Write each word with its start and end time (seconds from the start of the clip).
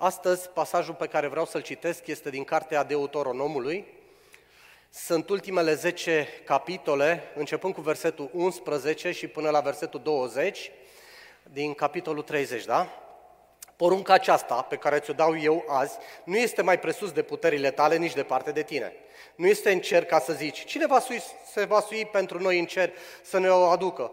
Astăzi, 0.00 0.48
pasajul 0.48 0.94
pe 0.94 1.06
care 1.06 1.26
vreau 1.26 1.44
să-l 1.44 1.62
citesc 1.62 2.06
este 2.06 2.30
din 2.30 2.44
cartea 2.44 2.82
Deuteronomului. 2.84 3.86
Sunt 4.90 5.28
ultimele 5.28 5.74
10 5.74 6.28
capitole, 6.44 7.22
începând 7.34 7.74
cu 7.74 7.80
versetul 7.80 8.30
11 8.32 9.10
și 9.10 9.26
până 9.26 9.50
la 9.50 9.60
versetul 9.60 10.00
20, 10.02 10.70
din 11.42 11.74
capitolul 11.74 12.22
30, 12.22 12.64
da? 12.64 12.88
Porunca 13.76 14.12
aceasta 14.12 14.62
pe 14.62 14.76
care 14.76 14.98
ți-o 14.98 15.12
dau 15.12 15.38
eu 15.40 15.64
azi 15.68 15.96
nu 16.24 16.36
este 16.36 16.62
mai 16.62 16.78
presus 16.78 17.12
de 17.12 17.22
puterile 17.22 17.70
tale, 17.70 17.96
nici 17.96 18.14
departe 18.14 18.52
de 18.52 18.62
tine. 18.62 18.92
Nu 19.34 19.46
este 19.46 19.72
în 19.72 19.80
cer 19.80 20.04
ca 20.04 20.18
să 20.18 20.32
zici, 20.32 20.64
cine 20.64 20.86
va 20.86 21.00
sui, 21.00 21.22
se 21.52 21.64
va 21.64 21.80
sui 21.80 22.06
pentru 22.06 22.40
noi 22.40 22.58
în 22.58 22.66
cer 22.66 22.92
să 23.22 23.38
ne 23.38 23.48
o 23.48 23.62
aducă, 23.62 24.12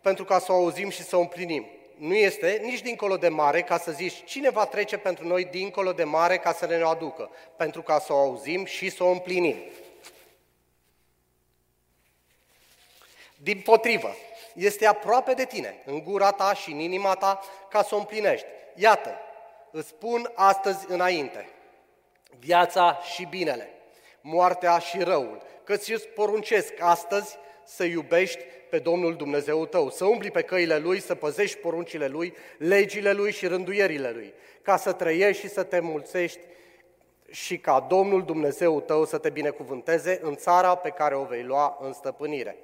pentru 0.00 0.24
ca 0.24 0.38
să 0.38 0.52
o 0.52 0.54
auzim 0.54 0.90
și 0.90 1.02
să 1.02 1.16
o 1.16 1.20
împlinim 1.20 1.66
nu 1.98 2.14
este 2.14 2.60
nici 2.62 2.82
dincolo 2.82 3.16
de 3.16 3.28
mare 3.28 3.62
ca 3.62 3.78
să 3.78 3.92
zici 3.92 4.24
cine 4.24 4.50
va 4.50 4.66
trece 4.66 4.98
pentru 4.98 5.26
noi 5.26 5.44
dincolo 5.44 5.92
de 5.92 6.04
mare 6.04 6.38
ca 6.38 6.52
să 6.52 6.66
ne 6.66 6.82
o 6.82 6.88
aducă, 6.88 7.30
pentru 7.56 7.82
ca 7.82 7.98
să 7.98 8.12
o 8.12 8.18
auzim 8.18 8.64
și 8.64 8.90
să 8.90 9.04
o 9.04 9.10
împlinim. 9.10 9.56
Din 13.36 13.60
potrivă, 13.60 14.14
este 14.54 14.86
aproape 14.86 15.32
de 15.32 15.44
tine, 15.44 15.82
în 15.84 16.02
gura 16.02 16.30
ta 16.30 16.54
și 16.54 16.70
în 16.70 16.78
inima 16.78 17.14
ta, 17.14 17.40
ca 17.70 17.82
să 17.82 17.94
o 17.94 17.98
împlinești. 17.98 18.46
Iată, 18.74 19.18
îți 19.70 19.88
spun 19.88 20.30
astăzi 20.34 20.84
înainte, 20.88 21.48
viața 22.38 23.00
și 23.14 23.24
binele, 23.24 23.70
moartea 24.20 24.78
și 24.78 24.98
răul, 24.98 25.42
că 25.64 25.76
ți-ți 25.76 26.06
poruncesc 26.06 26.72
astăzi 26.78 27.36
să 27.64 27.84
iubești 27.84 28.42
pe 28.74 28.80
Domnul 28.80 29.16
Dumnezeu 29.16 29.66
tău, 29.66 29.90
să 29.90 30.04
umbli 30.04 30.30
pe 30.30 30.42
căile 30.42 30.78
Lui, 30.78 31.00
să 31.00 31.14
păzești 31.14 31.56
poruncile 31.56 32.06
Lui, 32.06 32.34
legile 32.58 33.12
Lui 33.12 33.32
și 33.32 33.46
rânduierile 33.46 34.10
Lui, 34.10 34.34
ca 34.62 34.76
să 34.76 34.92
trăiești 34.92 35.42
și 35.42 35.48
să 35.48 35.62
te 35.62 35.80
mulțești 35.80 36.40
și 37.30 37.58
ca 37.58 37.86
Domnul 37.88 38.24
Dumnezeu 38.24 38.80
tău 38.80 39.04
să 39.04 39.18
te 39.18 39.30
binecuvânteze 39.30 40.20
în 40.22 40.36
țara 40.36 40.74
pe 40.74 40.88
care 40.88 41.14
o 41.14 41.24
vei 41.24 41.42
lua 41.42 41.78
în 41.80 41.92
stăpânire. 41.92 42.56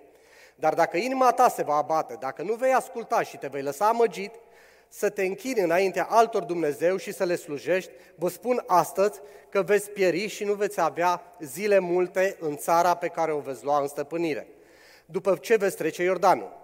Dar 0.54 0.74
dacă 0.74 0.96
inima 0.96 1.32
ta 1.32 1.48
se 1.48 1.62
va 1.62 1.74
abate, 1.74 2.16
dacă 2.20 2.42
nu 2.42 2.54
vei 2.54 2.72
asculta 2.72 3.22
și 3.22 3.36
te 3.36 3.46
vei 3.46 3.62
lăsa 3.62 3.88
amăgit, 3.88 4.34
să 4.88 5.10
te 5.10 5.24
închini 5.24 5.60
înaintea 5.60 6.06
altor 6.10 6.42
Dumnezeu 6.42 6.96
și 6.96 7.12
să 7.12 7.24
le 7.24 7.36
slujești, 7.36 7.90
vă 8.14 8.28
spun 8.28 8.62
astăzi 8.66 9.20
că 9.48 9.62
veți 9.62 9.90
pieri 9.90 10.26
și 10.26 10.44
nu 10.44 10.52
veți 10.52 10.80
avea 10.80 11.22
zile 11.40 11.78
multe 11.78 12.36
în 12.40 12.56
țara 12.56 12.94
pe 12.94 13.08
care 13.08 13.32
o 13.32 13.38
veți 13.38 13.64
lua 13.64 13.80
în 13.80 13.88
stăpânire 13.88 14.46
după 15.10 15.36
ce 15.36 15.56
veți 15.56 15.76
trece 15.76 16.02
Iordanul. 16.02 16.58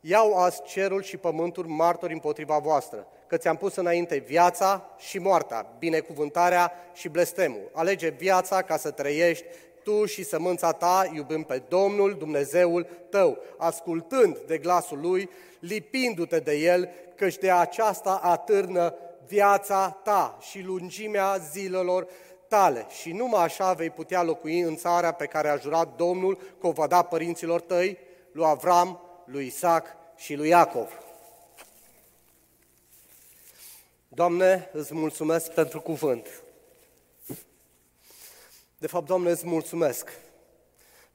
Iau 0.00 0.34
azi 0.34 0.62
cerul 0.62 1.02
și 1.02 1.16
pământul 1.16 1.66
martori 1.66 2.12
împotriva 2.12 2.58
voastră, 2.58 3.06
că 3.26 3.36
ți-am 3.36 3.56
pus 3.56 3.76
înainte 3.76 4.16
viața 4.26 4.90
și 4.98 5.18
moartea, 5.18 5.66
binecuvântarea 5.78 6.72
și 6.94 7.08
blestemul. 7.08 7.70
Alege 7.72 8.08
viața 8.08 8.62
ca 8.62 8.76
să 8.76 8.90
trăiești 8.90 9.44
tu 9.82 10.04
și 10.04 10.24
sămânța 10.24 10.72
ta, 10.72 11.10
iubând 11.14 11.44
pe 11.44 11.62
Domnul 11.68 12.14
Dumnezeul 12.18 12.86
tău, 13.10 13.38
ascultând 13.56 14.38
de 14.46 14.58
glasul 14.58 14.98
Lui, 15.00 15.30
lipindu-te 15.60 16.38
de 16.38 16.54
El, 16.54 16.88
căci 17.16 17.38
de 17.38 17.50
aceasta 17.50 18.20
atârnă 18.22 18.94
viața 19.26 20.00
ta 20.02 20.38
și 20.40 20.62
lungimea 20.62 21.36
zilelor 21.36 22.06
tale 22.48 22.86
și 23.00 23.12
numai 23.12 23.42
așa 23.42 23.72
vei 23.72 23.90
putea 23.90 24.22
locui 24.22 24.60
în 24.60 24.76
țara 24.76 25.12
pe 25.12 25.26
care 25.26 25.48
a 25.48 25.56
jurat 25.56 25.96
Domnul 25.96 26.56
că 26.60 26.66
o 26.66 26.70
va 26.70 26.86
da 26.86 27.02
părinților 27.02 27.60
tăi, 27.60 27.98
lui 28.32 28.46
Avram, 28.46 29.00
lui 29.24 29.46
Isaac 29.46 29.96
și 30.16 30.34
lui 30.34 30.48
Iacov. 30.48 31.02
Doamne, 34.08 34.70
îți 34.72 34.94
mulțumesc 34.94 35.50
pentru 35.52 35.80
cuvânt. 35.80 36.42
De 38.78 38.86
fapt, 38.86 39.06
Doamne, 39.06 39.30
îți 39.30 39.46
mulțumesc 39.46 40.10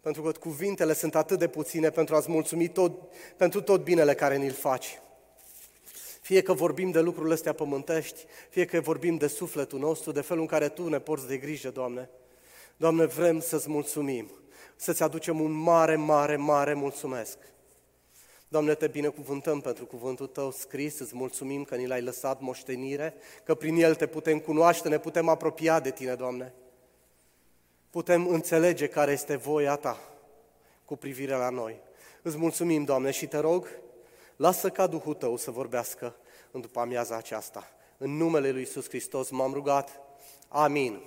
pentru 0.04 0.22
că 0.22 0.32
cuvintele 0.32 0.94
sunt 0.94 1.16
atât 1.16 1.40
de 1.40 1.48
puține 1.48 1.90
pentru 1.90 2.16
a-ți 2.16 2.32
mulțumi 2.32 2.68
tot, 2.68 2.92
pentru 3.38 3.62
tot 3.62 3.84
binele 3.84 4.14
care 4.16 4.38
ni-l 4.38 4.52
faci. 4.52 5.02
Fie 6.24 6.42
că 6.42 6.54
vorbim 6.54 6.92
de 6.92 7.00
lucrurile 7.00 7.34
astea 7.34 7.54
pământești, 7.54 8.26
fie 8.50 8.66
că 8.66 8.82
vorbim 8.82 9.18
de 9.18 9.28
sufletul 9.28 9.80
nostru, 9.80 10.12
de 10.12 10.22
felul 10.22 10.42
în 10.42 10.48
care 10.48 10.70
Tu 10.70 10.90
ne 10.90 11.00
porți 11.00 11.28
de 11.28 11.38
grijă, 11.38 11.70
Doamne. 11.70 12.10
Doamne, 12.78 13.06
vrem 13.06 13.40
să-ți 13.40 13.70
mulțumim, 13.70 14.32
să-ți 14.76 15.04
aducem 15.04 15.40
un 15.40 15.52
mare, 15.52 15.96
mare, 15.96 16.36
mare 16.36 16.74
mulțumesc. 16.74 17.38
Doamne, 18.48 18.74
te 18.74 18.88
binecuvântăm 18.88 19.62
pentru 19.62 19.86
cuvântul 19.86 20.28
Tău 20.28 20.52
scris, 20.52 21.00
îți 21.00 21.16
mulțumim 21.16 21.64
că 21.64 21.76
ni 21.76 21.88
l-ai 21.88 22.02
lăsat 22.02 22.42
moștenire, 22.42 23.14
că 23.44 23.56
prin 23.56 23.76
el 23.76 23.96
te 23.96 24.08
putem 24.08 24.40
cunoaște, 24.40 24.90
ne 24.90 25.00
putem 25.00 25.28
apropia 25.28 25.80
de 25.80 25.92
Tine, 25.92 26.16
Doamne. 26.16 26.54
Putem 27.90 28.28
înțelege 28.28 28.88
care 28.88 29.12
este 29.12 29.36
voia 29.36 29.76
Ta 29.76 30.00
cu 30.86 30.96
privire 30.96 31.36
la 31.36 31.50
noi. 31.50 31.82
Îți 32.22 32.38
mulțumim, 32.38 32.84
Doamne, 32.84 33.12
și 33.12 33.28
te 33.28 33.38
rog 33.38 33.68
Lasă 34.36 34.70
ca 34.70 34.88
Duhul 34.88 35.14
Tău 35.14 35.38
să 35.38 35.52
vorbească 35.52 36.16
în 36.52 36.62
după 36.62 36.80
amiaza 36.80 37.16
aceasta. 37.16 37.72
În 37.98 38.18
numele 38.18 38.52
Lui 38.52 38.60
Iisus 38.60 38.88
Hristos 38.88 39.30
m-am 39.30 39.54
rugat. 39.54 40.00
Amin. 40.48 41.02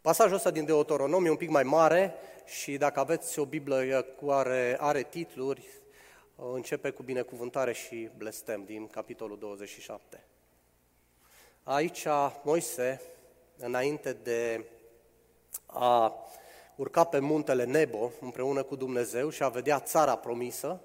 Pasajul 0.00 0.34
ăsta 0.34 0.50
din 0.50 0.64
Deuteronom 0.64 1.24
e 1.24 1.30
un 1.30 1.36
pic 1.36 1.48
mai 1.48 1.62
mare 1.62 2.14
și 2.44 2.76
dacă 2.76 3.00
aveți 3.00 3.38
o 3.38 3.44
Biblă 3.44 4.02
cu 4.02 4.30
are, 4.30 4.76
are 4.80 5.02
titluri, 5.02 5.66
începe 6.36 6.90
cu 6.90 7.02
binecuvântare 7.02 7.72
și 7.72 8.10
blestem 8.16 8.64
din 8.64 8.86
capitolul 8.86 9.38
27. 9.38 10.24
Aici 11.62 12.06
Moise, 12.42 13.00
înainte 13.56 14.12
de 14.12 14.64
a 15.66 16.14
urca 16.76 17.04
pe 17.04 17.18
muntele 17.18 17.64
Nebo 17.64 18.10
împreună 18.20 18.62
cu 18.62 18.76
Dumnezeu 18.76 19.30
și 19.30 19.42
a 19.42 19.48
vedea 19.48 19.80
țara 19.80 20.16
promisă, 20.16 20.80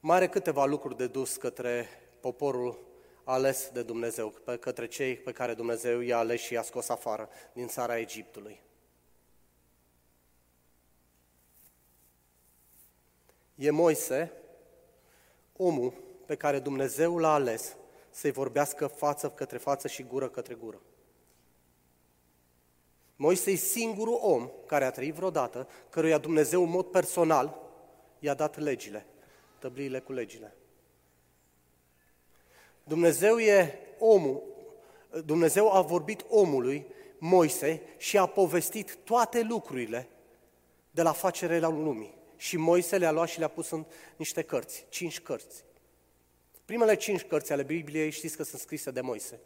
mai 0.00 0.16
are 0.16 0.28
câteva 0.28 0.64
lucruri 0.64 0.96
de 0.96 1.06
dus 1.06 1.36
către 1.36 1.88
poporul 2.20 2.78
ales 3.24 3.70
de 3.72 3.82
Dumnezeu, 3.82 4.34
către 4.60 4.86
cei 4.86 5.16
pe 5.16 5.32
care 5.32 5.54
Dumnezeu 5.54 6.00
i-a 6.00 6.18
ales 6.18 6.40
și 6.40 6.52
i-a 6.52 6.62
scos 6.62 6.88
afară 6.88 7.28
din 7.52 7.68
țara 7.68 7.98
Egiptului. 7.98 8.60
E 13.54 13.70
Moise, 13.70 14.32
omul 15.56 15.92
pe 16.26 16.36
care 16.36 16.58
Dumnezeu 16.58 17.18
l-a 17.18 17.32
ales 17.32 17.76
să-i 18.10 18.30
vorbească 18.30 18.86
față 18.86 19.30
către 19.30 19.58
față 19.58 19.88
și 19.88 20.02
gură 20.02 20.28
către 20.28 20.54
gură. 20.54 20.80
Moise 23.16 23.50
e 23.50 23.54
singurul 23.54 24.18
om 24.20 24.50
care 24.66 24.84
a 24.84 24.90
trăit 24.90 25.14
vreodată, 25.14 25.68
căruia 25.90 26.18
Dumnezeu 26.18 26.62
în 26.62 26.70
mod 26.70 26.86
personal 26.86 27.58
i-a 28.18 28.34
dat 28.34 28.58
legile, 28.58 29.06
tăbliile 29.58 30.00
cu 30.00 30.12
legile. 30.12 30.56
Dumnezeu 32.84 33.38
e 33.38 33.78
omul, 33.98 34.42
Dumnezeu 35.24 35.72
a 35.72 35.80
vorbit 35.80 36.24
omului, 36.28 36.86
Moise, 37.18 37.82
și 37.96 38.18
a 38.18 38.26
povestit 38.26 38.98
toate 39.04 39.42
lucrurile 39.42 40.08
de 40.90 41.02
la 41.02 41.12
facerea 41.12 41.58
la 41.58 41.68
lumii. 41.68 42.14
Și 42.36 42.56
Moise 42.56 42.98
le-a 42.98 43.10
luat 43.10 43.28
și 43.28 43.38
le-a 43.38 43.48
pus 43.48 43.70
în 43.70 43.86
niște 44.16 44.42
cărți, 44.42 44.86
cinci 44.88 45.20
cărți. 45.20 45.64
Primele 46.64 46.96
cinci 46.96 47.24
cărți 47.24 47.52
ale 47.52 47.62
Bibliei 47.62 48.10
știți 48.10 48.36
că 48.36 48.42
sunt 48.42 48.60
scrise 48.60 48.90
de 48.90 49.00
Moise. 49.00 49.40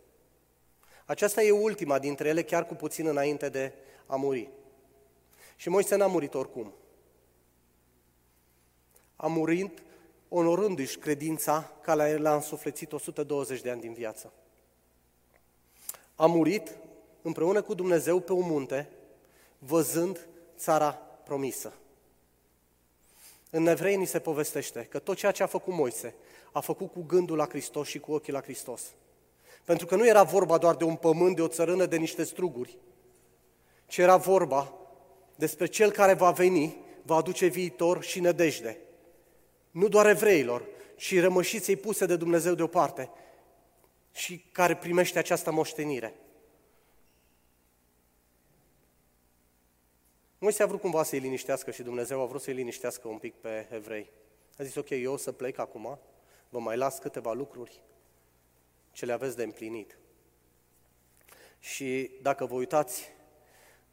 Aceasta 1.10 1.43
e 1.43 1.50
ultima 1.50 1.98
dintre 1.98 2.28
ele, 2.28 2.43
chiar 2.43 2.66
cu 2.66 2.75
puțin 2.75 3.06
înainte 3.06 3.48
de 3.48 3.72
a 4.06 4.16
muri. 4.16 4.50
Și 5.56 5.69
Moise 5.69 5.97
n-a 5.97 6.06
murit 6.06 6.34
oricum. 6.34 6.75
A 9.16 9.26
murit 9.26 9.82
onorându-și 10.28 10.98
credința 10.98 11.72
care 11.83 12.16
l-a 12.16 12.34
însuflețit 12.34 12.92
120 12.92 13.60
de 13.60 13.71
ani 13.71 13.80
din 13.80 13.92
viață. 13.92 14.33
A 16.15 16.27
murit 16.27 16.77
împreună 17.22 17.63
cu 17.63 17.74
Dumnezeu 17.74 18.21
pe 18.21 18.33
un 18.33 18.47
munte, 18.47 18.89
văzând 19.59 20.28
țara 20.56 20.92
promisă. 21.24 21.72
În 23.51 23.66
evrei 23.66 23.97
ni 23.97 24.06
se 24.06 24.18
povestește 24.18 24.86
că 24.91 24.98
tot 24.98 25.16
ceea 25.16 25.33
ce 25.33 25.42
a 25.42 25.47
făcut 25.47 25.74
Moise 25.74 26.15
a 26.53 26.60
făcut 26.60 26.92
cu 26.92 27.03
gândul 27.03 27.36
la 27.36 27.47
Hristos 27.47 27.89
și 27.89 27.98
cu 27.98 28.13
ochii 28.13 28.33
la 28.33 28.41
Hristos. 28.41 28.83
Pentru 29.70 29.88
că 29.88 29.96
nu 29.96 30.06
era 30.06 30.22
vorba 30.22 30.58
doar 30.58 30.76
de 30.76 30.84
un 30.84 30.96
pământ, 30.96 31.36
de 31.36 31.42
o 31.42 31.48
țărână, 31.48 31.86
de 31.86 31.96
niște 31.96 32.24
struguri, 32.24 32.78
ci 33.86 33.98
era 33.98 34.16
vorba 34.16 34.74
despre 35.34 35.66
cel 35.66 35.90
care 35.90 36.14
va 36.14 36.30
veni, 36.30 36.76
va 37.02 37.14
aduce 37.14 37.46
viitor 37.46 38.02
și 38.02 38.20
nădejde. 38.20 38.78
Nu 39.70 39.88
doar 39.88 40.06
evreilor, 40.06 40.66
ci 40.96 41.20
rămășiței 41.20 41.76
puse 41.76 42.06
de 42.06 42.16
Dumnezeu 42.16 42.54
deoparte 42.54 43.10
și 44.12 44.44
care 44.52 44.76
primește 44.76 45.18
această 45.18 45.52
moștenire. 45.52 46.14
Moise 50.38 50.62
a 50.62 50.66
vrut 50.66 50.80
cumva 50.80 51.02
să-i 51.02 51.18
liniștească 51.18 51.70
și 51.70 51.82
Dumnezeu 51.82 52.20
a 52.20 52.26
vrut 52.26 52.42
să-i 52.42 52.54
liniștească 52.54 53.08
un 53.08 53.18
pic 53.18 53.34
pe 53.34 53.68
evrei. 53.72 54.10
A 54.58 54.62
zis, 54.62 54.74
ok, 54.74 54.90
eu 54.90 55.12
o 55.12 55.16
să 55.16 55.32
plec 55.32 55.58
acum, 55.58 55.98
vă 56.48 56.58
mai 56.58 56.76
las 56.76 56.98
câteva 56.98 57.32
lucruri 57.32 57.82
ce 58.92 59.04
le 59.04 59.13
aveți 59.13 59.37
de 59.37 59.42
împlinit. 59.42 59.98
Și 61.59 62.10
dacă 62.22 62.45
vă 62.45 62.54
uitați, 62.54 63.13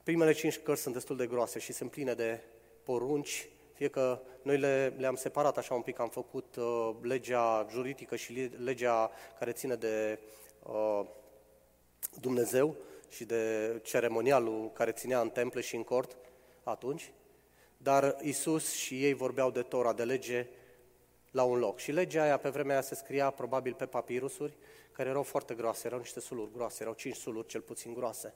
primele 0.03 0.33
cinci 0.33 0.57
cărți 0.57 0.81
sunt 0.81 0.93
destul 0.93 1.17
de 1.17 1.27
groase 1.27 1.59
și 1.59 1.73
sunt 1.73 1.91
pline 1.91 2.13
de 2.13 2.41
porunci, 2.83 3.49
fie 3.73 3.87
că 3.87 4.21
noi 4.41 4.57
le, 4.57 4.93
le-am 4.97 5.15
separat 5.15 5.57
așa 5.57 5.73
un 5.73 5.81
pic, 5.81 5.99
am 5.99 6.09
făcut 6.09 6.55
uh, 6.55 6.95
legea 7.01 7.67
juridică 7.69 8.15
și 8.15 8.51
legea 8.63 9.11
care 9.39 9.51
ține 9.51 9.75
de 9.75 10.19
uh, 10.63 11.01
Dumnezeu 12.19 12.75
și 13.09 13.25
de 13.25 13.71
ceremonialul 13.83 14.71
care 14.73 14.91
ținea 14.91 15.21
în 15.21 15.29
temple 15.29 15.61
și 15.61 15.75
în 15.75 15.83
cort 15.83 16.17
atunci, 16.63 17.11
dar 17.77 18.15
Isus 18.21 18.73
și 18.73 19.03
ei 19.03 19.13
vorbeau 19.13 19.51
de 19.51 19.61
Tora, 19.61 19.93
de 19.93 20.03
lege 20.03 20.47
la 21.31 21.43
un 21.43 21.59
loc. 21.59 21.79
Și 21.79 21.91
legea 21.91 22.23
aia 22.23 22.37
pe 22.37 22.49
vremea 22.49 22.73
aia 22.73 22.81
se 22.81 22.95
scria 22.95 23.29
probabil 23.29 23.73
pe 23.73 23.85
papirusuri, 23.85 24.57
care 24.97 25.09
erau 25.09 25.23
foarte 25.23 25.53
groase, 25.53 25.87
erau 25.87 25.99
niște 25.99 26.19
suluri 26.19 26.51
groase, 26.51 26.81
erau 26.81 26.93
cinci 26.93 27.15
suluri 27.15 27.47
cel 27.47 27.61
puțin 27.61 27.93
groase. 27.93 28.33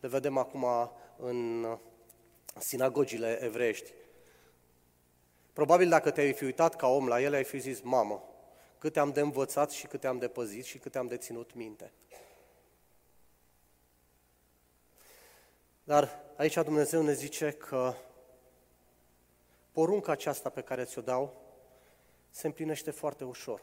Le 0.00 0.08
vedem 0.08 0.36
acum 0.36 0.66
în 1.16 1.66
sinagogile 2.58 3.42
evreiești. 3.42 3.92
Probabil 5.52 5.88
dacă 5.88 6.10
te-ai 6.10 6.32
fi 6.32 6.44
uitat 6.44 6.76
ca 6.76 6.86
om 6.86 7.08
la 7.08 7.20
ele, 7.20 7.36
ai 7.36 7.44
fi 7.44 7.58
zis, 7.58 7.80
mamă, 7.80 8.24
câte 8.78 8.98
am 8.98 9.12
de 9.12 9.20
învățat 9.20 9.70
și 9.70 9.86
câte 9.86 10.06
am 10.06 10.18
de 10.18 10.28
păzit 10.28 10.64
și 10.64 10.78
câte 10.78 10.98
am 10.98 11.06
de 11.06 11.16
ținut 11.16 11.54
minte. 11.54 11.92
Dar 15.84 16.20
aici 16.36 16.54
Dumnezeu 16.54 17.02
ne 17.02 17.12
zice 17.12 17.52
că 17.52 17.94
porunca 19.72 20.12
aceasta 20.12 20.48
pe 20.48 20.62
care 20.62 20.84
ți-o 20.84 21.02
dau 21.02 21.42
se 22.30 22.46
împlinește 22.46 22.90
foarte 22.90 23.24
ușor. 23.24 23.60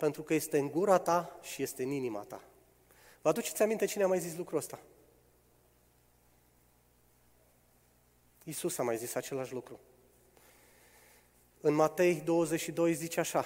Pentru 0.00 0.22
că 0.22 0.34
este 0.34 0.58
în 0.58 0.70
gura 0.70 0.98
ta 0.98 1.38
și 1.42 1.62
este 1.62 1.82
în 1.82 1.90
inima 1.90 2.20
ta. 2.20 2.42
Vă 3.22 3.28
aduceți 3.28 3.62
aminte 3.62 3.84
cine 3.84 4.04
a 4.04 4.06
mai 4.06 4.18
zis 4.18 4.36
lucrul 4.36 4.58
ăsta? 4.58 4.78
Iisus 8.44 8.78
a 8.78 8.82
mai 8.82 8.96
zis 8.96 9.14
același 9.14 9.52
lucru. 9.52 9.80
În 11.60 11.74
Matei 11.74 12.14
22 12.14 12.94
zice 12.94 13.20
așa, 13.20 13.44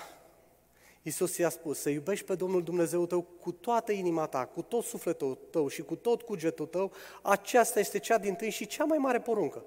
Iisus 1.02 1.36
i-a 1.36 1.48
spus, 1.48 1.78
să 1.78 1.90
iubești 1.90 2.24
pe 2.24 2.34
Domnul 2.34 2.62
Dumnezeu 2.62 3.06
tău 3.06 3.22
cu 3.22 3.52
toată 3.52 3.92
inima 3.92 4.26
ta, 4.26 4.46
cu 4.46 4.62
tot 4.62 4.84
sufletul 4.84 5.38
tău 5.50 5.68
și 5.68 5.82
cu 5.82 5.96
tot 5.96 6.22
cugetul 6.22 6.66
tău, 6.66 6.92
aceasta 7.22 7.80
este 7.80 7.98
cea 7.98 8.18
din 8.18 8.34
tâi 8.34 8.50
și 8.50 8.66
cea 8.66 8.84
mai 8.84 8.98
mare 8.98 9.20
poruncă. 9.20 9.64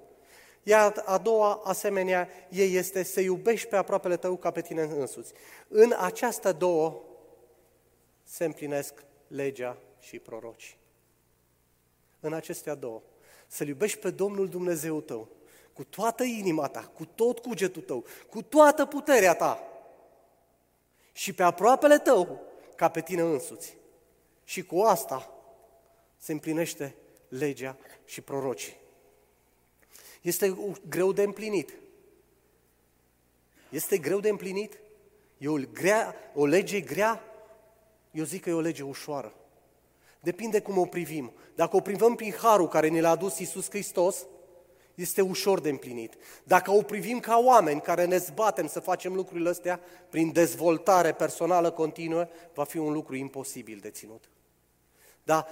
Iar 0.62 1.02
a 1.04 1.18
doua 1.18 1.60
asemenea 1.64 2.28
ei 2.50 2.74
este 2.74 3.02
să 3.02 3.20
iubești 3.20 3.68
pe 3.68 3.76
aproapele 3.76 4.16
tău 4.16 4.36
ca 4.36 4.50
pe 4.50 4.60
tine 4.60 4.82
însuți. 4.82 5.32
În 5.68 5.94
această 5.98 6.52
două 6.52 7.02
se 8.22 8.44
împlinesc 8.44 9.04
legea 9.26 9.76
și 10.00 10.18
prorocii. 10.18 10.76
În 12.20 12.32
acestea 12.32 12.74
două. 12.74 13.02
Să-L 13.46 13.66
iubești 13.66 13.98
pe 13.98 14.10
Domnul 14.10 14.48
Dumnezeu 14.48 15.00
tău 15.00 15.28
cu 15.78 15.84
toată 15.84 16.22
inima 16.22 16.66
ta, 16.66 16.90
cu 16.94 17.04
tot 17.04 17.38
cugetul 17.38 17.82
tău, 17.82 18.04
cu 18.30 18.42
toată 18.42 18.86
puterea 18.86 19.34
ta 19.34 19.62
și 21.12 21.32
pe 21.32 21.42
aproapele 21.42 21.98
tău 21.98 22.40
ca 22.76 22.88
pe 22.88 23.00
tine 23.00 23.22
însuți. 23.22 23.76
Și 24.44 24.62
cu 24.62 24.80
asta 24.80 25.32
se 26.16 26.32
împlinește 26.32 26.94
legea 27.28 27.76
și 28.04 28.20
prorocii. 28.20 28.76
Este 30.22 30.56
greu 30.88 31.12
de 31.12 31.22
împlinit. 31.22 31.78
Este 33.70 33.98
greu 33.98 34.20
de 34.20 34.28
împlinit? 34.28 34.80
E 35.38 35.48
o, 35.48 35.56
grea, 35.72 36.14
o 36.34 36.46
lege 36.46 36.80
grea? 36.80 37.22
Eu 38.10 38.24
zic 38.24 38.42
că 38.42 38.50
e 38.50 38.52
o 38.52 38.60
lege 38.60 38.82
ușoară. 38.82 39.34
Depinde 40.20 40.60
cum 40.60 40.78
o 40.78 40.84
privim. 40.84 41.32
Dacă 41.54 41.76
o 41.76 41.80
privim 41.80 42.14
prin 42.14 42.32
harul 42.32 42.68
care 42.68 42.88
ne 42.88 43.00
l-a 43.00 43.10
adus 43.10 43.38
Iisus 43.38 43.68
Hristos, 43.68 44.26
este 44.94 45.20
ușor 45.20 45.60
de 45.60 45.68
împlinit. 45.68 46.14
Dacă 46.44 46.70
o 46.70 46.82
privim 46.82 47.20
ca 47.20 47.38
oameni 47.38 47.80
care 47.80 48.04
ne 48.04 48.16
zbatem 48.16 48.66
să 48.66 48.80
facem 48.80 49.14
lucrurile 49.14 49.48
astea 49.48 49.80
prin 50.08 50.32
dezvoltare 50.32 51.12
personală 51.12 51.70
continuă, 51.70 52.28
va 52.54 52.64
fi 52.64 52.78
un 52.78 52.92
lucru 52.92 53.14
imposibil 53.14 53.78
de 53.78 53.90
ținut. 53.90 54.30
Dar 55.22 55.46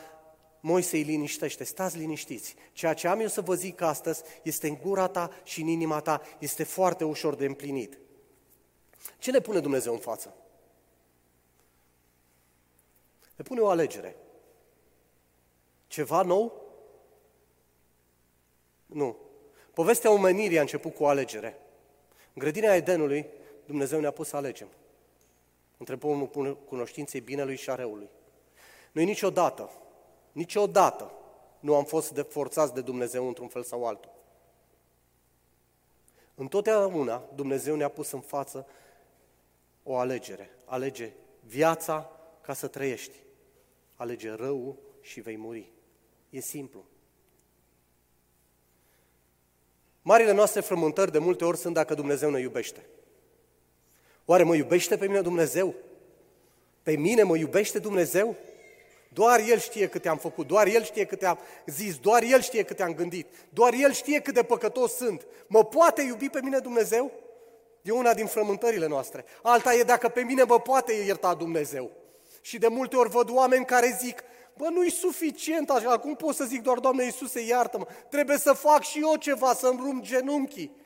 Moise 0.69 0.97
îi 0.97 1.03
liniștește, 1.03 1.65
stați 1.65 1.99
liniștiți. 1.99 2.55
Ceea 2.73 2.95
ce 2.95 3.09
am 3.09 3.21
eu 3.21 3.29
să 3.29 3.41
vă 3.41 3.55
zic 3.55 3.81
astăzi 3.81 4.23
este 4.43 4.69
în 4.69 4.77
gura 4.83 5.09
ta 5.09 5.31
și 5.45 5.61
în 5.61 5.67
inima 5.67 6.01
ta, 6.01 6.23
este 6.39 6.65
foarte 6.65 7.05
ușor 7.05 7.35
de 7.35 7.45
împlinit. 7.45 7.99
Ce 9.19 9.31
ne 9.31 9.41
pune 9.41 9.61
Dumnezeu 9.61 9.93
în 9.93 9.99
față? 9.99 10.35
Ne 13.37 13.45
pune 13.45 13.61
o 13.61 13.69
alegere. 13.69 14.17
Ceva 15.87 16.23
nou? 16.23 16.63
Nu. 18.87 19.17
Povestea 19.73 20.11
omenirii 20.11 20.59
a 20.59 20.61
început 20.61 20.95
cu 20.95 21.03
o 21.03 21.09
alegere. 21.09 21.59
În 22.33 22.43
grădina 22.43 22.75
Edenului, 22.75 23.27
Dumnezeu 23.67 24.01
ne-a 24.01 24.11
pus 24.11 24.29
să 24.29 24.37
alegem. 24.37 24.69
Între 25.77 25.97
pomul 25.97 26.59
cunoștinței 26.69 27.21
binelui 27.21 27.57
și 27.57 27.71
a 27.71 27.75
răului. 27.75 28.09
Noi 28.93 29.05
niciodată, 29.05 29.71
niciodată 30.37 31.13
nu 31.61 31.75
am 31.75 31.85
fost 31.85 32.13
de 32.13 32.23
forțați 32.23 32.75
de 32.75 32.81
Dumnezeu 32.81 33.27
într-un 33.27 33.49
fel 33.49 33.63
sau 33.63 33.87
altul. 33.87 34.11
Întotdeauna 36.35 37.23
Dumnezeu 37.35 37.77
ne-a 37.77 37.89
pus 37.89 38.11
în 38.11 38.21
față 38.21 38.67
o 39.83 39.97
alegere. 39.97 40.51
Alege 40.65 41.13
viața 41.41 42.11
ca 42.41 42.53
să 42.53 42.67
trăiești. 42.67 43.17
Alege 43.95 44.31
răul 44.31 44.77
și 45.01 45.21
vei 45.21 45.37
muri. 45.37 45.73
E 46.31 46.41
simplu. 46.41 46.85
Marile 50.03 50.33
noastre 50.33 50.61
frământări 50.61 51.13
de 51.13 51.19
multe 51.19 51.45
ori 51.45 51.57
sunt 51.57 51.75
dacă 51.75 51.95
Dumnezeu 51.95 52.31
ne 52.31 52.41
iubește. 52.41 52.87
Oare 54.25 54.43
mă 54.43 54.55
iubește 54.55 54.97
pe 54.97 55.07
mine 55.07 55.21
Dumnezeu? 55.21 55.75
Pe 56.83 56.97
mine 56.97 57.23
mă 57.23 57.37
iubește 57.37 57.79
Dumnezeu? 57.79 58.37
Doar 59.17 59.41
El 59.41 59.59
știe 59.59 59.89
câte 59.89 60.09
am 60.09 60.17
făcut, 60.17 60.47
doar 60.47 60.67
El 60.67 60.83
știe 60.83 61.05
câte 61.05 61.27
am 61.27 61.39
zis, 61.67 61.97
doar 61.99 62.23
El 62.23 62.41
știe 62.41 62.63
câte 62.63 62.83
am 62.83 62.95
gândit, 62.95 63.27
doar 63.49 63.73
El 63.73 63.93
știe 63.93 64.21
cât 64.21 64.35
de 64.35 64.43
păcătos 64.43 64.97
sunt. 64.97 65.27
Mă 65.47 65.65
poate 65.65 66.03
iubi 66.03 66.29
pe 66.29 66.41
mine 66.43 66.59
Dumnezeu? 66.59 67.11
E 67.83 67.91
una 67.91 68.15
din 68.15 68.27
frământările 68.27 68.87
noastre. 68.87 69.25
Alta 69.43 69.75
e 69.75 69.83
dacă 69.83 70.09
pe 70.09 70.21
mine 70.21 70.43
mă 70.43 70.61
poate 70.61 70.93
ierta 70.93 71.35
Dumnezeu. 71.35 71.91
Și 72.41 72.59
de 72.59 72.69
multe 72.69 72.97
ori 72.97 73.11
văd 73.11 73.31
oameni 73.31 73.65
care 73.65 73.99
zic, 74.01 74.23
Bă, 74.57 74.69
nu-i 74.69 74.91
suficient 74.91 75.71
așa, 75.71 75.99
cum 75.99 76.15
pot 76.15 76.35
să 76.35 76.45
zic 76.45 76.63
doar, 76.63 76.79
Doamne 76.79 77.05
Iisuse, 77.05 77.41
iartă-mă? 77.41 77.87
Trebuie 78.11 78.39
să 78.39 78.53
fac 78.53 78.83
și 78.83 78.99
eu 79.01 79.17
ceva, 79.17 79.55
să-mi 79.55 79.81
rum 79.83 80.03
genunchii, 80.03 80.77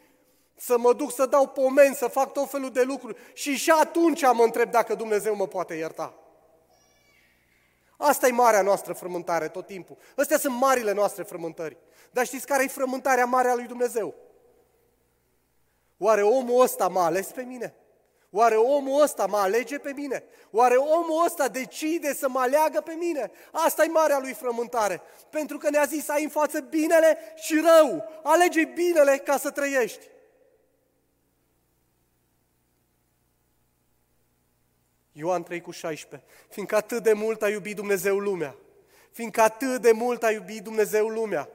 să 0.56 0.78
mă 0.78 0.92
duc 0.92 1.12
să 1.12 1.26
dau 1.26 1.46
pomeni, 1.46 1.94
să 1.94 2.06
fac 2.06 2.32
tot 2.32 2.50
felul 2.50 2.70
de 2.70 2.82
lucruri. 2.82 3.16
Și 3.32 3.56
și 3.56 3.70
atunci 3.70 4.22
mă 4.22 4.42
întreb 4.42 4.70
dacă 4.70 4.94
Dumnezeu 4.94 5.34
mă 5.36 5.46
poate 5.46 5.74
ierta. 5.74 6.14
Asta 8.02 8.26
e 8.26 8.30
marea 8.30 8.62
noastră 8.62 8.92
frământare 8.92 9.48
tot 9.48 9.66
timpul. 9.66 9.96
Astea 10.16 10.38
sunt 10.38 10.54
marile 10.60 10.92
noastre 10.92 11.22
frământări. 11.22 11.76
Dar 12.10 12.26
știți 12.26 12.46
care 12.46 12.62
e 12.62 12.68
frământarea 12.68 13.24
mare 13.24 13.48
a 13.48 13.54
lui 13.54 13.66
Dumnezeu? 13.66 14.14
Oare 15.98 16.22
omul 16.22 16.62
ăsta 16.62 16.88
m-a 16.88 17.04
ales 17.04 17.26
pe 17.26 17.42
mine? 17.42 17.74
Oare 18.30 18.54
omul 18.54 19.02
ăsta 19.02 19.26
mă 19.26 19.36
alege 19.36 19.78
pe 19.78 19.92
mine? 19.92 20.24
Oare 20.50 20.74
omul 20.74 21.24
ăsta 21.24 21.48
decide 21.48 22.14
să 22.14 22.28
mă 22.28 22.40
aleagă 22.40 22.80
pe 22.80 22.92
mine? 22.92 23.30
Asta 23.52 23.84
e 23.84 23.88
marea 23.88 24.18
lui 24.18 24.32
frământare. 24.32 25.02
Pentru 25.30 25.58
că 25.58 25.70
ne-a 25.70 25.84
zis, 25.84 26.08
ai 26.08 26.22
în 26.22 26.28
față 26.28 26.60
binele 26.60 27.18
și 27.34 27.60
rău. 27.60 28.04
Alege 28.22 28.64
binele 28.64 29.16
ca 29.16 29.36
să 29.36 29.50
trăiești. 29.50 30.06
Ioan 35.20 35.42
3 35.42 35.60
cu 35.60 35.70
16. 35.70 36.28
Fiindcă 36.48 36.76
atât 36.76 37.02
de 37.02 37.12
mult 37.12 37.42
a 37.42 37.48
iubit 37.48 37.76
Dumnezeu 37.76 38.18
lumea, 38.18 38.56
fiindcă 39.10 39.40
atât 39.40 39.80
de 39.80 39.92
mult 39.92 40.22
a 40.22 40.30
iubit 40.30 40.62
Dumnezeu 40.62 41.08
lumea, 41.08 41.48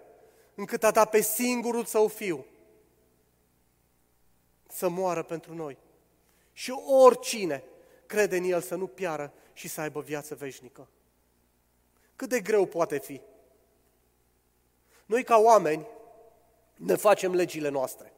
încât 0.55 0.83
a 0.83 0.91
dat 0.91 1.09
pe 1.09 1.21
singurul 1.21 1.85
său 1.85 2.07
fiu 2.07 2.45
să 4.67 4.89
moară 4.89 5.23
pentru 5.23 5.53
noi 5.53 5.77
și 6.53 6.71
oricine 7.05 7.63
crede 8.05 8.37
în 8.37 8.43
El 8.43 8.61
să 8.61 8.75
nu 8.75 8.87
piară 8.87 9.33
și 9.53 9.67
să 9.67 9.81
aibă 9.81 10.01
viață 10.01 10.35
veșnică. 10.35 10.87
Cât 12.15 12.29
de 12.29 12.41
greu 12.41 12.65
poate 12.65 12.97
fi? 12.97 13.21
Noi 15.05 15.23
ca 15.23 15.37
oameni 15.37 15.87
ne 16.75 16.95
facem 16.95 17.33
legile 17.33 17.69
noastre. 17.69 18.13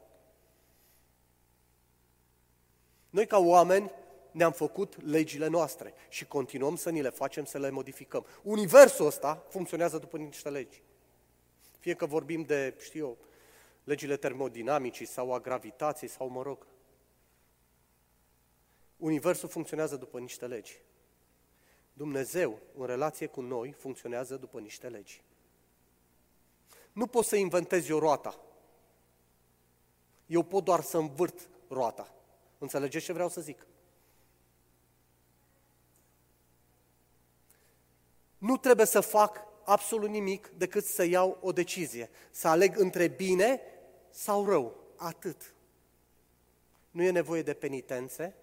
Noi 3.10 3.26
ca 3.26 3.38
oameni 3.38 3.90
ne-am 4.38 4.52
făcut 4.52 5.02
legile 5.02 5.46
noastre 5.46 5.94
și 6.08 6.26
continuăm 6.26 6.76
să 6.76 6.90
ni 6.90 7.02
le 7.02 7.10
facem, 7.10 7.44
să 7.44 7.58
le 7.58 7.70
modificăm. 7.70 8.26
Universul 8.42 9.06
ăsta 9.06 9.46
funcționează 9.48 9.98
după 9.98 10.16
niște 10.16 10.50
legi. 10.50 10.82
Fie 11.78 11.94
că 11.94 12.06
vorbim 12.06 12.42
de, 12.42 12.74
știu 12.80 13.06
eu, 13.06 13.18
legile 13.84 14.16
termodinamicii 14.16 15.06
sau 15.06 15.32
a 15.32 15.40
gravitației 15.40 16.10
sau, 16.10 16.28
mă 16.28 16.42
rog, 16.42 16.66
Universul 18.96 19.48
funcționează 19.48 19.96
după 19.96 20.18
niște 20.18 20.46
legi. 20.46 20.80
Dumnezeu, 21.92 22.58
în 22.76 22.86
relație 22.86 23.26
cu 23.26 23.40
noi, 23.40 23.72
funcționează 23.72 24.36
după 24.36 24.60
niște 24.60 24.88
legi. 24.88 25.22
Nu 26.92 27.06
pot 27.06 27.24
să 27.24 27.36
inventez 27.36 27.88
eu 27.88 27.98
roata. 27.98 28.40
Eu 30.26 30.42
pot 30.42 30.64
doar 30.64 30.80
să 30.80 30.98
învârt 30.98 31.48
roata. 31.68 32.14
Înțelegeți 32.58 33.04
ce 33.04 33.12
vreau 33.12 33.28
să 33.28 33.40
zic? 33.40 33.66
Nu 38.38 38.56
trebuie 38.56 38.86
să 38.86 39.00
fac 39.00 39.46
absolut 39.64 40.08
nimic 40.08 40.48
decât 40.48 40.84
să 40.84 41.04
iau 41.04 41.38
o 41.40 41.52
decizie. 41.52 42.10
Să 42.30 42.48
aleg 42.48 42.78
între 42.78 43.08
bine 43.08 43.60
sau 44.10 44.48
rău. 44.48 44.76
Atât. 44.96 45.54
Nu 46.90 47.02
e 47.02 47.10
nevoie 47.10 47.42
de 47.42 47.54
penitențe, 47.54 48.34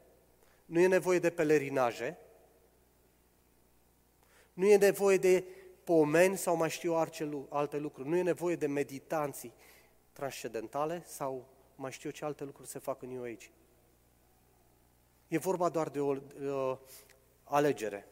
nu 0.65 0.79
e 0.79 0.87
nevoie 0.87 1.19
de 1.19 1.29
pelerinaje, 1.29 2.17
nu 4.53 4.65
e 4.65 4.77
nevoie 4.77 5.17
de 5.17 5.43
pomeni 5.83 6.37
sau 6.37 6.55
mai 6.55 6.69
știu 6.69 6.93
alte 7.49 7.77
lucruri, 7.77 8.09
nu 8.09 8.15
e 8.15 8.21
nevoie 8.21 8.55
de 8.55 8.67
meditanții 8.67 9.53
transcendentale 10.11 11.03
sau 11.05 11.47
mai 11.75 11.91
știu 11.91 12.09
ce 12.09 12.25
alte 12.25 12.43
lucruri 12.43 12.67
se 12.67 12.79
fac 12.79 13.01
în 13.01 13.09
New 13.09 13.23
Age. 13.23 13.49
E 15.27 15.37
vorba 15.37 15.69
doar 15.69 15.89
de 15.89 15.99
o 15.99 16.11
uh, 16.11 16.77
alegere. 17.43 18.07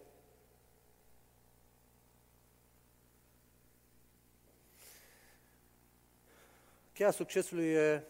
Cheia 6.93 7.11
succesului 7.11 7.65
e 7.65 8.03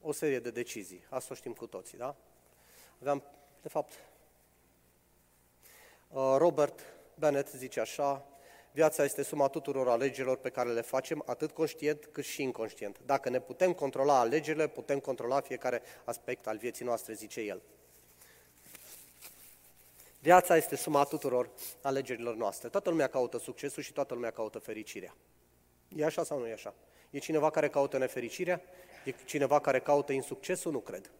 o 0.00 0.12
serie 0.12 0.38
de 0.38 0.50
decizii. 0.50 1.04
Asta 1.08 1.28
o 1.32 1.34
știm 1.36 1.52
cu 1.52 1.66
toții, 1.66 1.98
da? 1.98 2.16
Aveam, 3.00 3.22
de 3.62 3.68
fapt, 3.68 3.92
uh, 6.08 6.34
Robert 6.36 6.80
Bennett 7.14 7.48
zice 7.48 7.80
așa, 7.80 8.26
viața 8.72 9.04
este 9.04 9.22
suma 9.22 9.48
tuturor 9.48 9.88
alegerilor 9.88 10.36
pe 10.36 10.50
care 10.50 10.72
le 10.72 10.80
facem, 10.80 11.22
atât 11.26 11.50
conștient 11.50 12.08
cât 12.12 12.24
și 12.24 12.42
inconștient. 12.42 13.00
Dacă 13.04 13.28
ne 13.28 13.40
putem 13.40 13.72
controla 13.72 14.18
alegerile, 14.18 14.68
putem 14.68 14.98
controla 14.98 15.40
fiecare 15.40 15.82
aspect 16.04 16.46
al 16.46 16.56
vieții 16.56 16.84
noastre, 16.84 17.12
zice 17.12 17.40
el. 17.40 17.62
Viața 20.20 20.56
este 20.56 20.76
suma 20.76 21.04
tuturor 21.04 21.50
alegerilor 21.82 22.34
noastre. 22.34 22.68
Toată 22.68 22.90
lumea 22.90 23.08
caută 23.08 23.38
succesul 23.38 23.82
și 23.82 23.92
toată 23.92 24.14
lumea 24.14 24.30
caută 24.30 24.58
fericirea. 24.58 25.14
E 25.96 26.04
așa 26.04 26.24
sau 26.24 26.38
nu 26.38 26.46
e 26.46 26.52
așa? 26.52 26.74
E 27.10 27.18
cineva 27.18 27.50
care 27.50 27.68
caută 27.68 27.98
nefericirea? 27.98 28.60
E 29.04 29.14
cineva 29.24 29.60
care 29.60 29.80
caută 29.80 30.12
insuccesul? 30.12 30.72
Nu 30.72 30.78
cred. 30.78 31.10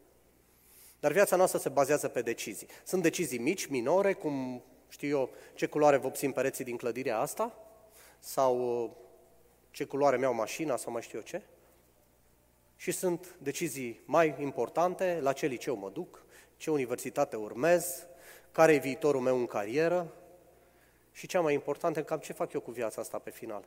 Dar 1.00 1.12
viața 1.12 1.36
noastră 1.36 1.58
se 1.58 1.68
bazează 1.68 2.08
pe 2.08 2.22
decizii. 2.22 2.68
Sunt 2.84 3.02
decizii 3.02 3.38
mici, 3.38 3.66
minore, 3.66 4.12
cum 4.12 4.62
știu 4.88 5.08
eu 5.08 5.30
ce 5.54 5.66
culoare 5.66 5.96
vopsim 5.96 6.32
pereții 6.32 6.64
din 6.64 6.76
clădirea 6.76 7.18
asta, 7.18 7.58
sau 8.18 8.82
uh, 8.84 8.90
ce 9.70 9.84
culoare 9.84 10.16
mi-au 10.16 10.34
mașina, 10.34 10.76
sau 10.76 10.92
mai 10.92 11.02
știu 11.02 11.18
eu 11.18 11.24
ce. 11.24 11.42
Și 12.76 12.90
sunt 12.90 13.36
decizii 13.38 14.00
mai 14.04 14.36
importante, 14.38 15.18
la 15.20 15.32
ce 15.32 15.46
liceu 15.46 15.76
mă 15.76 15.90
duc, 15.90 16.24
ce 16.56 16.70
universitate 16.70 17.36
urmez, 17.36 18.06
care 18.52 18.74
e 18.74 18.78
viitorul 18.78 19.20
meu 19.20 19.38
în 19.38 19.46
carieră 19.46 20.14
și 21.12 21.26
cea 21.26 21.40
mai 21.40 21.54
importantă, 21.54 22.02
cam 22.02 22.18
ce 22.18 22.32
fac 22.32 22.52
eu 22.52 22.60
cu 22.60 22.70
viața 22.70 23.00
asta 23.00 23.18
pe 23.18 23.30
final 23.30 23.64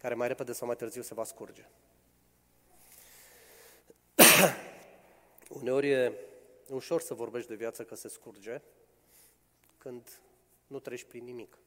care 0.00 0.14
mai 0.14 0.28
repede 0.28 0.52
sau 0.52 0.66
mai 0.66 0.76
târziu 0.76 1.02
se 1.02 1.14
va 1.14 1.24
scurge. 1.24 1.68
Uneori 5.60 5.90
e 5.90 6.12
ușor 6.68 7.00
să 7.00 7.14
vorbești 7.14 7.48
de 7.48 7.54
viață 7.54 7.84
că 7.84 7.94
se 7.94 8.08
scurge 8.08 8.60
când 9.78 10.20
nu 10.66 10.78
treci 10.78 11.04
prin 11.04 11.24
nimic. 11.24 11.58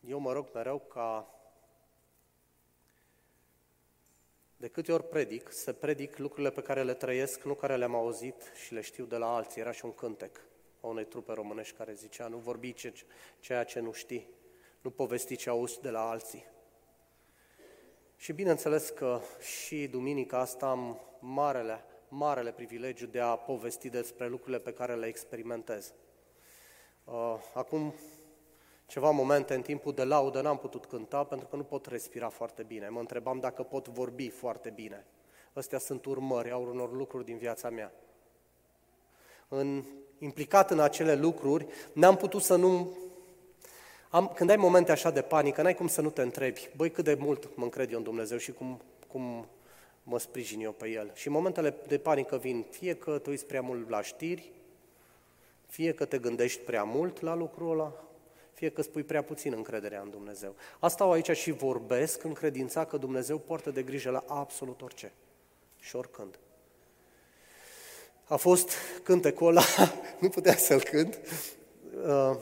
Eu 0.00 0.18
mă 0.18 0.32
rog 0.32 0.48
mereu 0.54 0.78
ca 0.78 1.34
de 4.56 4.68
câte 4.68 4.92
ori 4.92 5.08
predic, 5.08 5.52
să 5.52 5.72
predic 5.72 6.16
lucrurile 6.16 6.50
pe 6.50 6.62
care 6.62 6.82
le 6.82 6.94
trăiesc, 6.94 7.42
nu 7.42 7.54
care 7.54 7.76
le-am 7.76 7.94
auzit 7.94 8.52
și 8.64 8.72
le 8.72 8.80
știu 8.80 9.04
de 9.04 9.16
la 9.16 9.34
alții. 9.34 9.60
Era 9.60 9.72
și 9.72 9.84
un 9.84 9.94
cântec 9.94 10.40
a 10.80 10.86
unei 10.86 11.04
trupe 11.04 11.32
românești 11.32 11.76
care 11.76 11.92
zicea, 11.92 12.26
nu 12.26 12.36
vorbi 12.36 12.72
ce, 12.72 12.92
ceea 13.40 13.64
ce 13.64 13.80
nu 13.80 13.92
știi, 13.92 14.28
nu 14.80 14.90
povesti 14.90 15.36
ce 15.36 15.50
auzi 15.50 15.80
de 15.80 15.90
la 15.90 16.08
alții. 16.08 16.44
Și 18.24 18.32
bineînțeles 18.32 18.88
că 18.88 19.20
și 19.40 19.86
duminica 19.86 20.38
asta 20.38 20.66
am 20.66 21.00
marele, 21.18 21.84
marele 22.08 22.52
privilegiu 22.52 23.06
de 23.06 23.20
a 23.20 23.36
povesti 23.36 23.88
despre 23.88 24.28
lucrurile 24.28 24.58
pe 24.58 24.72
care 24.72 24.94
le 24.94 25.06
experimentez. 25.06 25.92
Uh, 27.04 27.36
acum 27.54 27.94
ceva 28.86 29.10
momente 29.10 29.54
în 29.54 29.62
timpul 29.62 29.92
de 29.92 30.04
laudă 30.04 30.40
n-am 30.40 30.58
putut 30.58 30.84
cânta 30.84 31.24
pentru 31.24 31.46
că 31.46 31.56
nu 31.56 31.62
pot 31.62 31.86
respira 31.86 32.28
foarte 32.28 32.62
bine. 32.62 32.88
Mă 32.88 33.00
întrebam 33.00 33.40
dacă 33.40 33.62
pot 33.62 33.88
vorbi 33.88 34.28
foarte 34.28 34.70
bine. 34.70 35.06
Astea 35.52 35.78
sunt 35.78 36.04
urmări 36.04 36.50
au 36.50 36.62
unor 36.62 36.92
lucruri 36.92 37.24
din 37.24 37.36
viața 37.36 37.70
mea. 37.70 37.92
În, 39.48 39.84
implicat 40.18 40.70
în 40.70 40.80
acele 40.80 41.14
lucruri, 41.14 41.66
n-am 41.92 42.16
putut 42.16 42.42
să 42.42 42.56
nu 42.56 42.96
am, 44.14 44.28
când 44.34 44.50
ai 44.50 44.56
momente 44.56 44.92
așa 44.92 45.10
de 45.10 45.22
panică, 45.22 45.62
n-ai 45.62 45.74
cum 45.74 45.88
să 45.88 46.00
nu 46.00 46.10
te 46.10 46.22
întrebi, 46.22 46.68
băi, 46.76 46.90
cât 46.90 47.04
de 47.04 47.14
mult 47.14 47.56
mă 47.56 47.64
încred 47.64 47.90
eu 47.90 47.98
în 47.98 48.04
Dumnezeu 48.04 48.38
și 48.38 48.52
cum, 48.52 48.80
cum 49.08 49.46
mă 50.02 50.18
sprijin 50.18 50.60
eu 50.60 50.72
pe 50.72 50.88
El. 50.88 51.10
Și 51.14 51.28
momentele 51.28 51.74
de 51.86 51.98
panică 51.98 52.36
vin 52.36 52.64
fie 52.70 52.94
că 52.94 53.18
te 53.18 53.30
uiți 53.30 53.46
prea 53.46 53.60
mult 53.60 53.88
la 53.88 54.02
știri, 54.02 54.52
fie 55.66 55.92
că 55.92 56.04
te 56.04 56.18
gândești 56.18 56.60
prea 56.60 56.84
mult 56.84 57.20
la 57.20 57.34
lucrul 57.34 57.70
ăla, 57.70 58.04
fie 58.52 58.68
că 58.68 58.82
spui 58.82 59.02
prea 59.02 59.22
puțin 59.22 59.52
încrederea 59.52 60.00
în 60.00 60.10
Dumnezeu. 60.10 60.54
Asta 60.78 61.04
o 61.04 61.10
aici 61.10 61.30
și 61.30 61.50
vorbesc 61.50 62.24
în 62.24 62.32
credința 62.32 62.84
că 62.84 62.96
Dumnezeu 62.96 63.38
poartă 63.38 63.70
de 63.70 63.82
grijă 63.82 64.10
la 64.10 64.24
absolut 64.26 64.82
orice 64.82 65.12
și 65.78 65.96
oricând. 65.96 66.38
A 68.24 68.36
fost 68.36 68.72
cântecul 69.02 69.46
ăla, 69.46 69.64
nu 70.20 70.28
putea 70.28 70.56
să-l 70.56 70.82
cânt, 70.82 71.20
uh, 72.06 72.36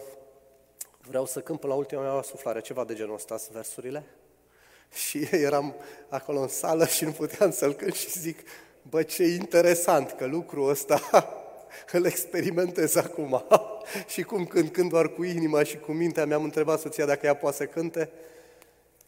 vreau 1.12 1.26
să 1.26 1.40
cânt 1.40 1.60
până 1.60 1.72
la 1.72 1.78
ultima 1.78 2.02
mea 2.02 2.22
suflare, 2.22 2.60
ceva 2.60 2.84
de 2.84 2.94
genul 2.94 3.14
ăsta, 3.14 3.36
versurile. 3.52 4.04
Și 5.06 5.28
eram 5.30 5.74
acolo 6.08 6.40
în 6.40 6.48
sală 6.48 6.86
și 6.86 7.04
nu 7.04 7.10
puteam 7.10 7.50
să-l 7.50 7.72
cânt 7.72 7.94
și 7.94 8.10
zic, 8.10 8.38
bă, 8.82 9.02
ce 9.02 9.24
interesant 9.24 10.10
că 10.10 10.26
lucrul 10.26 10.68
ăsta 10.68 11.00
îl 11.92 12.04
experimentez 12.04 12.94
acum. 12.94 13.44
și 14.12 14.22
cum 14.22 14.46
când 14.46 14.70
cânt 14.70 14.88
doar 14.88 15.08
cu 15.08 15.22
inima 15.22 15.62
și 15.62 15.78
cu 15.78 15.92
mintea, 15.92 16.26
mi-am 16.26 16.44
întrebat 16.44 16.80
soția 16.80 17.06
dacă 17.06 17.26
ea 17.26 17.36
poate 17.36 17.56
să 17.56 17.66
cânte 17.66 18.10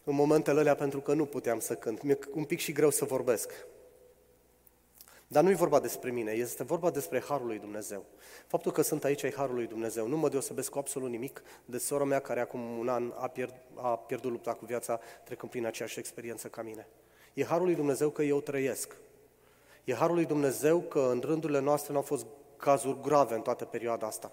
în 0.03 0.15
momentele 0.15 0.59
alea 0.59 0.75
pentru 0.75 1.01
că 1.01 1.13
nu 1.13 1.25
puteam 1.25 1.59
să 1.59 1.73
cânt. 1.73 2.01
Mi-e 2.01 2.19
un 2.33 2.43
pic 2.43 2.59
și 2.59 2.71
greu 2.71 2.89
să 2.89 3.05
vorbesc. 3.05 3.51
Dar 5.27 5.43
nu 5.43 5.49
e 5.49 5.55
vorba 5.55 5.79
despre 5.79 6.11
mine, 6.11 6.31
este 6.31 6.63
vorba 6.63 6.89
despre 6.89 7.21
Harul 7.21 7.47
lui 7.47 7.59
Dumnezeu. 7.59 8.05
Faptul 8.47 8.71
că 8.71 8.81
sunt 8.81 9.03
aici 9.03 9.21
e 9.21 9.33
Harul 9.35 9.55
lui 9.55 9.67
Dumnezeu. 9.67 10.07
Nu 10.07 10.17
mă 10.17 10.29
deosebesc 10.29 10.69
cu 10.69 10.77
absolut 10.77 11.09
nimic 11.09 11.43
de 11.65 11.77
sora 11.77 12.03
mea 12.03 12.19
care 12.19 12.39
acum 12.39 12.77
un 12.77 12.87
an 12.87 13.13
a, 13.17 13.27
pierd, 13.27 13.53
a 13.75 13.95
pierdut 13.95 14.31
lupta 14.31 14.53
cu 14.53 14.65
viața 14.65 14.99
trecând 15.23 15.51
prin 15.51 15.65
aceeași 15.65 15.99
experiență 15.99 16.47
ca 16.47 16.61
mine. 16.61 16.87
E 17.33 17.45
Harul 17.45 17.65
lui 17.65 17.75
Dumnezeu 17.75 18.09
că 18.09 18.23
eu 18.23 18.41
trăiesc. 18.41 18.95
E 19.83 19.93
Harul 19.93 20.15
lui 20.15 20.25
Dumnezeu 20.25 20.79
că 20.79 21.09
în 21.11 21.21
rândurile 21.25 21.59
noastre 21.59 21.91
nu 21.91 21.97
au 21.97 22.03
fost 22.03 22.25
cazuri 22.57 23.01
grave 23.01 23.35
în 23.35 23.41
toată 23.41 23.65
perioada 23.65 24.07
asta. 24.07 24.31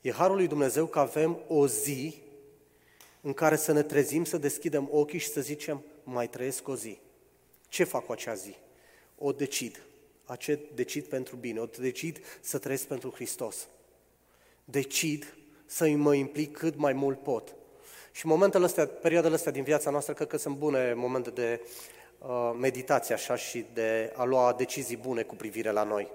E 0.00 0.12
Harul 0.12 0.36
lui 0.36 0.46
Dumnezeu 0.46 0.86
că 0.86 0.98
avem 0.98 1.38
o 1.48 1.66
zi 1.66 2.22
în 3.20 3.32
care 3.32 3.56
să 3.56 3.72
ne 3.72 3.82
trezim, 3.82 4.24
să 4.24 4.38
deschidem 4.38 4.88
ochii 4.92 5.18
și 5.18 5.28
să 5.28 5.40
zicem, 5.40 5.84
mai 6.04 6.28
trăiesc 6.28 6.68
o 6.68 6.76
zi. 6.76 6.98
Ce 7.68 7.84
fac 7.84 8.06
cu 8.06 8.12
acea 8.12 8.34
zi? 8.34 8.56
O 9.22 9.32
decid. 9.32 9.82
Ace 10.24 10.60
decid 10.74 11.04
pentru 11.04 11.36
bine, 11.36 11.60
o 11.60 11.66
decid 11.66 12.20
să 12.40 12.58
trăiesc 12.58 12.86
pentru 12.86 13.10
Hristos. 13.10 13.68
Decid 14.64 15.34
să 15.66 15.88
mă 15.88 16.14
implic 16.14 16.56
cât 16.56 16.76
mai 16.76 16.92
mult 16.92 17.22
pot. 17.22 17.54
Și 18.12 18.26
momentele 18.26 18.64
astea, 18.64 18.86
perioadele 18.86 19.34
astea 19.34 19.52
din 19.52 19.62
viața 19.62 19.90
noastră, 19.90 20.12
cred 20.12 20.28
că 20.28 20.36
sunt 20.36 20.56
bune 20.56 20.94
momente 20.94 21.30
de 21.30 21.60
uh, 22.18 22.56
meditație 22.58 23.14
așa 23.14 23.36
și 23.36 23.66
de 23.74 24.12
a 24.16 24.24
lua 24.24 24.52
decizii 24.52 24.96
bune 24.96 25.22
cu 25.22 25.34
privire 25.34 25.70
la 25.70 25.82
noi. 25.82 26.10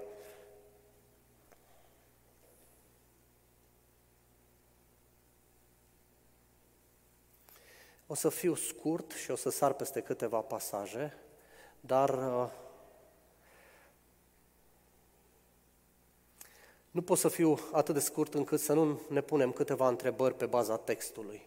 O 8.06 8.14
să 8.14 8.28
fiu 8.28 8.54
scurt 8.54 9.10
și 9.10 9.30
o 9.30 9.36
să 9.36 9.50
sar 9.50 9.72
peste 9.72 10.00
câteva 10.00 10.38
pasaje, 10.38 11.14
dar 11.80 12.08
uh, 12.08 12.50
Nu 16.96 17.02
pot 17.02 17.18
să 17.18 17.28
fiu 17.28 17.58
atât 17.72 17.94
de 17.94 18.00
scurt 18.00 18.34
încât 18.34 18.60
să 18.60 18.72
nu 18.72 19.00
ne 19.08 19.20
punem 19.20 19.52
câteva 19.52 19.88
întrebări 19.88 20.34
pe 20.34 20.46
baza 20.46 20.76
textului. 20.76 21.42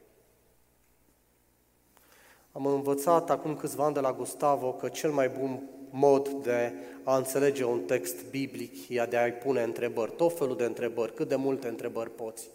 Am 2.52 2.66
învățat 2.66 3.30
acum 3.30 3.56
câțiva 3.56 3.86
ani 3.86 3.94
de 3.94 4.00
la 4.00 4.14
Gustavo 4.14 4.74
că 4.74 4.90
cel 4.90 5.12
mai 5.12 5.30
bun 5.30 5.70
mod 5.90 6.30
de 6.30 6.74
a 7.04 7.18
înțelege 7.18 7.64
un 7.64 7.80
text 7.80 8.30
biblic 8.30 8.90
e 8.90 9.06
de 9.10 9.18
a-i 9.18 9.34
pune 9.34 9.64
întrebări, 9.64 10.12
tot 10.12 10.38
felul 10.38 10.58
de 10.58 10.66
întrebări, 10.66 11.14
cât 11.14 11.28
de 11.28 11.36
multe 11.36 11.68
întrebări 11.68 12.16
poți. 12.16 12.48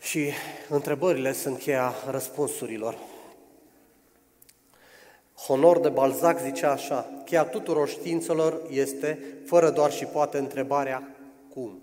Și 0.00 0.30
întrebările 0.68 1.32
sunt 1.32 1.58
cheia 1.58 1.94
răspunsurilor. 2.10 2.98
Honor 5.46 5.80
de 5.80 5.88
Balzac 5.88 6.40
zicea 6.40 6.70
așa, 6.70 7.22
cheia 7.24 7.44
tuturor 7.44 7.88
științelor 7.88 8.62
este, 8.70 9.36
fără 9.44 9.70
doar 9.70 9.92
și 9.92 10.04
poate, 10.04 10.38
întrebarea 10.38 11.16
cum. 11.48 11.82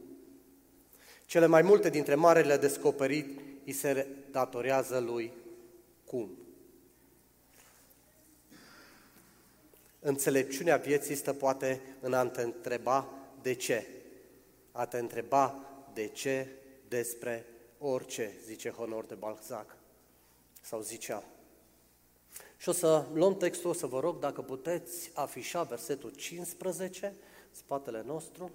Cele 1.26 1.46
mai 1.46 1.62
multe 1.62 1.90
dintre 1.90 2.16
marele 2.16 2.58
descoperiri 2.58 3.30
îi 3.66 3.72
se 3.74 4.08
datorează 4.32 5.00
lui 5.00 5.32
cum. 6.06 6.30
Înțelepciunea 10.00 10.78
vieții 10.78 11.16
stă 11.16 11.34
poate 11.34 11.82
în 12.00 12.14
a 12.14 12.26
te 12.26 12.42
întreba 12.42 13.08
de 13.42 13.54
ce. 13.54 13.88
A 14.72 14.86
te 14.86 14.98
întreba 14.98 15.60
de 15.94 16.08
ce 16.08 16.48
despre 16.88 17.46
orice, 17.80 18.34
zice 18.46 18.70
Honor 18.70 19.06
de 19.06 19.16
Balzac. 19.16 19.76
Sau 20.62 20.82
zicea. 20.82 21.24
Și 22.58 22.70
o 22.70 22.72
să 22.72 23.06
luăm 23.14 23.38
textul, 23.38 23.70
o 23.70 23.74
să 23.74 23.88
vă 23.88 24.00
rog 24.00 24.20
dacă 24.20 24.42
puteți 24.42 25.12
afișa 25.14 25.64
versetul 25.64 26.10
15, 26.10 27.16
spatele 27.52 28.04
nostru. 28.06 28.52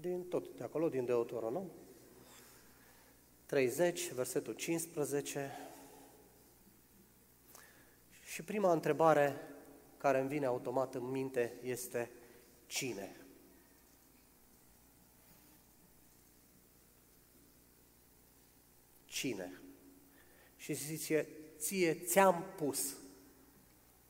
Din 0.00 0.24
tot 0.28 0.56
de 0.56 0.64
acolo, 0.64 0.88
din 0.88 1.04
Deuteronom. 1.04 1.70
30, 3.46 4.12
versetul 4.12 4.52
15. 4.52 5.52
Și 8.24 8.42
prima 8.42 8.72
întrebare 8.72 9.40
care 9.96 10.20
îmi 10.20 10.28
vine 10.28 10.46
automat 10.46 10.94
în 10.94 11.10
minte 11.10 11.58
este 11.62 12.10
cine? 12.66 13.27
Cine? 19.18 19.60
Și 20.56 20.72
zice, 20.72 21.28
ție 21.56 21.94
ți-am 21.94 22.44
pus 22.56 22.96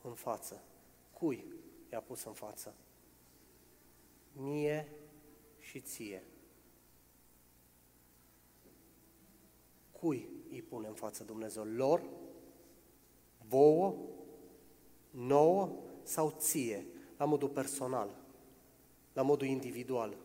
în 0.03 0.15
față. 0.15 0.63
Cui 1.13 1.45
i-a 1.93 2.01
pus 2.01 2.25
în 2.25 2.33
față? 2.33 2.75
Mie 4.33 4.89
și 5.59 5.81
ție. 5.81 6.23
Cui 9.93 10.29
îi 10.51 10.63
pune 10.63 10.87
în 10.87 10.95
față 10.95 11.25
Dumnezeu? 11.25 11.65
Lor? 11.65 12.03
Vouă? 13.49 13.95
Nouă? 15.11 15.71
Sau 16.03 16.35
ție? 16.39 16.87
La 17.17 17.25
modul 17.25 17.49
personal? 17.49 18.17
La 19.13 19.23
modul 19.23 19.47
individual? 19.47 20.17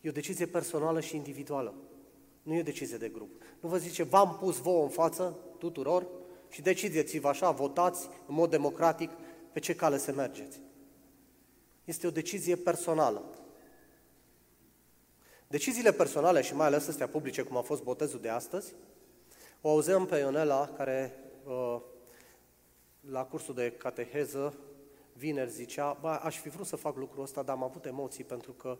E 0.00 0.08
o 0.08 0.12
decizie 0.12 0.46
personală 0.46 1.00
și 1.00 1.16
individuală. 1.16 1.74
Nu 2.42 2.54
e 2.54 2.60
o 2.60 2.62
decizie 2.62 2.96
de 2.96 3.08
grup. 3.08 3.42
Nu 3.60 3.68
vă 3.68 3.76
zice, 3.76 4.02
v-am 4.02 4.36
pus 4.40 4.56
vouă 4.56 4.82
în 4.82 4.88
față 4.88 5.38
tuturor 5.58 6.06
și 6.48 6.62
decideți-vă 6.62 7.28
așa, 7.28 7.50
votați 7.50 8.08
în 8.26 8.34
mod 8.34 8.50
democratic 8.50 9.10
pe 9.52 9.60
ce 9.60 9.74
cale 9.74 9.98
să 9.98 10.12
mergeți. 10.12 10.60
Este 11.84 12.06
o 12.06 12.10
decizie 12.10 12.56
personală. 12.56 13.24
Deciziile 15.46 15.92
personale 15.92 16.42
și 16.42 16.54
mai 16.54 16.66
ales 16.66 16.88
astea 16.88 17.08
publice, 17.08 17.42
cum 17.42 17.56
a 17.56 17.60
fost 17.60 17.82
botezul 17.82 18.20
de 18.20 18.28
astăzi, 18.28 18.74
o 19.60 19.68
auzeam 19.68 20.06
pe 20.06 20.18
Ionela, 20.18 20.68
care 20.76 21.14
uh, 21.44 21.80
la 23.10 23.24
cursul 23.24 23.54
de 23.54 23.70
cateheză, 23.70 24.54
vineri, 25.12 25.50
zicea, 25.50 25.98
bă, 26.00 26.08
aș 26.08 26.38
fi 26.38 26.48
vrut 26.48 26.66
să 26.66 26.76
fac 26.76 26.96
lucrul 26.96 27.22
ăsta, 27.22 27.42
dar 27.42 27.56
am 27.56 27.62
avut 27.62 27.84
emoții 27.84 28.24
pentru 28.24 28.52
că 28.52 28.76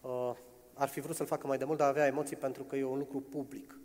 uh, 0.00 0.36
ar 0.74 0.88
fi 0.88 1.00
vrut 1.00 1.16
să-l 1.16 1.26
facă 1.26 1.46
mai 1.46 1.58
de 1.58 1.64
mult, 1.64 1.78
dar 1.78 1.88
avea 1.88 2.06
emoții 2.06 2.36
pentru 2.36 2.62
că 2.64 2.76
e 2.76 2.84
un 2.84 2.98
lucru 2.98 3.20
public. 3.20 3.78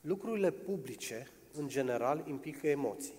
Lucrurile 0.00 0.50
publice, 0.50 1.30
în 1.52 1.68
general, 1.68 2.24
implică 2.26 2.68
emoții. 2.68 3.18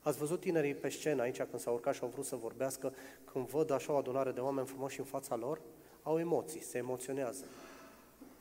Ați 0.00 0.18
văzut 0.18 0.40
tinerii 0.40 0.74
pe 0.74 0.88
scenă 0.88 1.22
aici 1.22 1.42
când 1.42 1.60
s-au 1.60 1.74
urcat 1.74 1.94
și 1.94 2.02
au 2.02 2.08
vrut 2.08 2.24
să 2.24 2.36
vorbească, 2.36 2.94
când 3.24 3.48
văd 3.48 3.70
așa 3.70 3.92
o 3.92 3.96
adunare 3.96 4.32
de 4.32 4.40
oameni 4.40 4.66
frumoși 4.66 4.98
în 4.98 5.04
fața 5.04 5.36
lor, 5.36 5.60
au 6.02 6.18
emoții, 6.18 6.62
se 6.62 6.78
emoționează. 6.78 7.44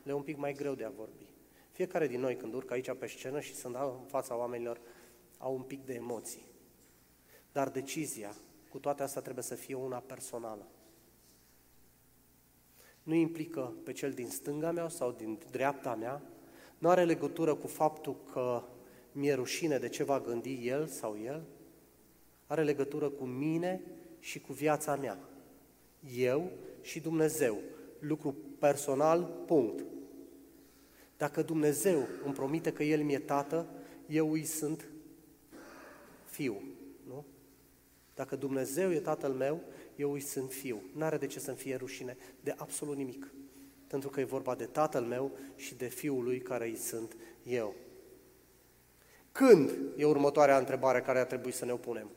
Le 0.04 0.12
e 0.12 0.16
un 0.16 0.22
pic 0.22 0.38
mai 0.38 0.54
greu 0.54 0.76
de 0.76 0.84
a 0.84 0.90
vorbi. 0.90 1.26
Fiecare 1.72 2.08
din 2.08 2.20
noi 2.20 2.36
când 2.36 2.54
urcă 2.54 2.74
aici 2.74 2.92
pe 2.92 3.08
scenă 3.08 3.40
și 3.40 3.56
sunt 3.56 3.76
în 3.76 4.06
fața 4.06 4.38
oamenilor, 4.38 4.80
au 5.38 5.56
un 5.56 5.62
pic 5.62 5.86
de 5.86 5.94
emoții. 5.94 6.46
Dar 7.52 7.70
decizia, 7.70 8.36
cu 8.70 8.80
toate 8.80 9.04
astea, 9.04 9.22
trebuie 9.22 9.44
să 9.44 9.56
fie 9.56 9.76
una 9.76 10.00
personală. 10.00 10.68
Nu 13.04 13.14
implică 13.14 13.74
pe 13.84 13.92
cel 13.92 14.12
din 14.12 14.28
stânga 14.28 14.72
mea 14.72 14.88
sau 14.88 15.12
din 15.12 15.40
dreapta 15.52 15.96
mea, 15.96 16.22
nu 16.78 16.90
are 16.90 17.04
legătură 17.04 17.56
cu 17.56 17.68
faptul 17.68 18.16
că 18.34 18.64
mi-e 19.12 19.34
rușine 19.34 19.78
de 19.78 19.90
ce 19.90 20.04
va 20.04 20.20
gândi 20.20 20.68
el 20.68 20.88
sau 20.88 21.18
el, 21.24 21.44
are 22.48 22.64
legătură 22.64 23.10
cu 23.10 23.24
mine 23.24 23.82
și 24.20 24.40
cu 24.40 24.54
viața 24.54 24.96
mea. 24.96 25.20
Eu 26.16 26.52
și 26.82 27.00
Dumnezeu. 27.00 27.60
Lucru 28.00 28.36
personal, 28.60 29.44
punct. 29.46 29.84
Dacă 31.18 31.42
Dumnezeu 31.42 32.08
îmi 32.26 32.34
promite 32.34 32.74
că 32.74 32.84
El 32.84 33.04
mi-e 33.04 33.20
tată, 33.20 33.68
eu 34.08 34.32
îi 34.32 34.44
sunt 34.44 34.86
fiu. 36.26 36.62
Nu? 37.08 37.26
Dacă 38.16 38.36
Dumnezeu 38.36 38.92
e 38.92 39.00
tatăl 39.00 39.32
meu, 39.32 39.62
eu 40.04 40.12
îi 40.14 40.20
sunt 40.20 40.52
fiu. 40.52 40.82
N-are 40.94 41.18
de 41.18 41.28
ce 41.28 41.40
să-mi 41.40 41.58
fie 41.58 41.76
rușine 41.76 42.18
de 42.40 42.54
absolut 42.58 42.96
nimic. 42.96 43.34
Pentru 43.88 44.10
că 44.10 44.20
e 44.20 44.24
vorba 44.24 44.56
de 44.56 44.66
tatăl 44.66 45.04
meu 45.04 45.32
și 45.56 45.76
de 45.76 45.88
fiul 45.88 46.24
lui 46.24 46.42
care 46.42 46.66
îi 46.66 46.76
sunt 46.76 47.16
eu. 47.44 47.76
Când 49.32 49.72
e 49.98 50.06
următoarea 50.06 50.58
întrebare 50.58 51.02
care 51.02 51.20
ar 51.20 51.26
trebui 51.26 51.52
să 51.52 51.66
ne 51.66 51.72
opunem? 51.72 52.10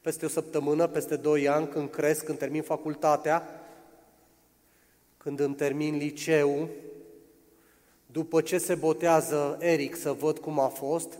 Peste 0.00 0.24
o 0.24 0.28
săptămână, 0.28 0.86
peste 0.86 1.16
doi 1.16 1.48
ani, 1.48 1.68
când 1.68 1.90
cresc, 1.90 2.24
când 2.24 2.38
termin 2.38 2.62
facultatea, 2.62 3.48
când 5.16 5.40
îmi 5.40 5.54
termin 5.54 5.96
liceu, 5.96 6.68
după 8.06 8.40
ce 8.40 8.58
se 8.58 8.74
botează 8.74 9.56
Eric 9.60 9.96
să 9.96 10.12
văd 10.12 10.38
cum 10.38 10.58
a 10.58 10.68
fost, 10.68 11.18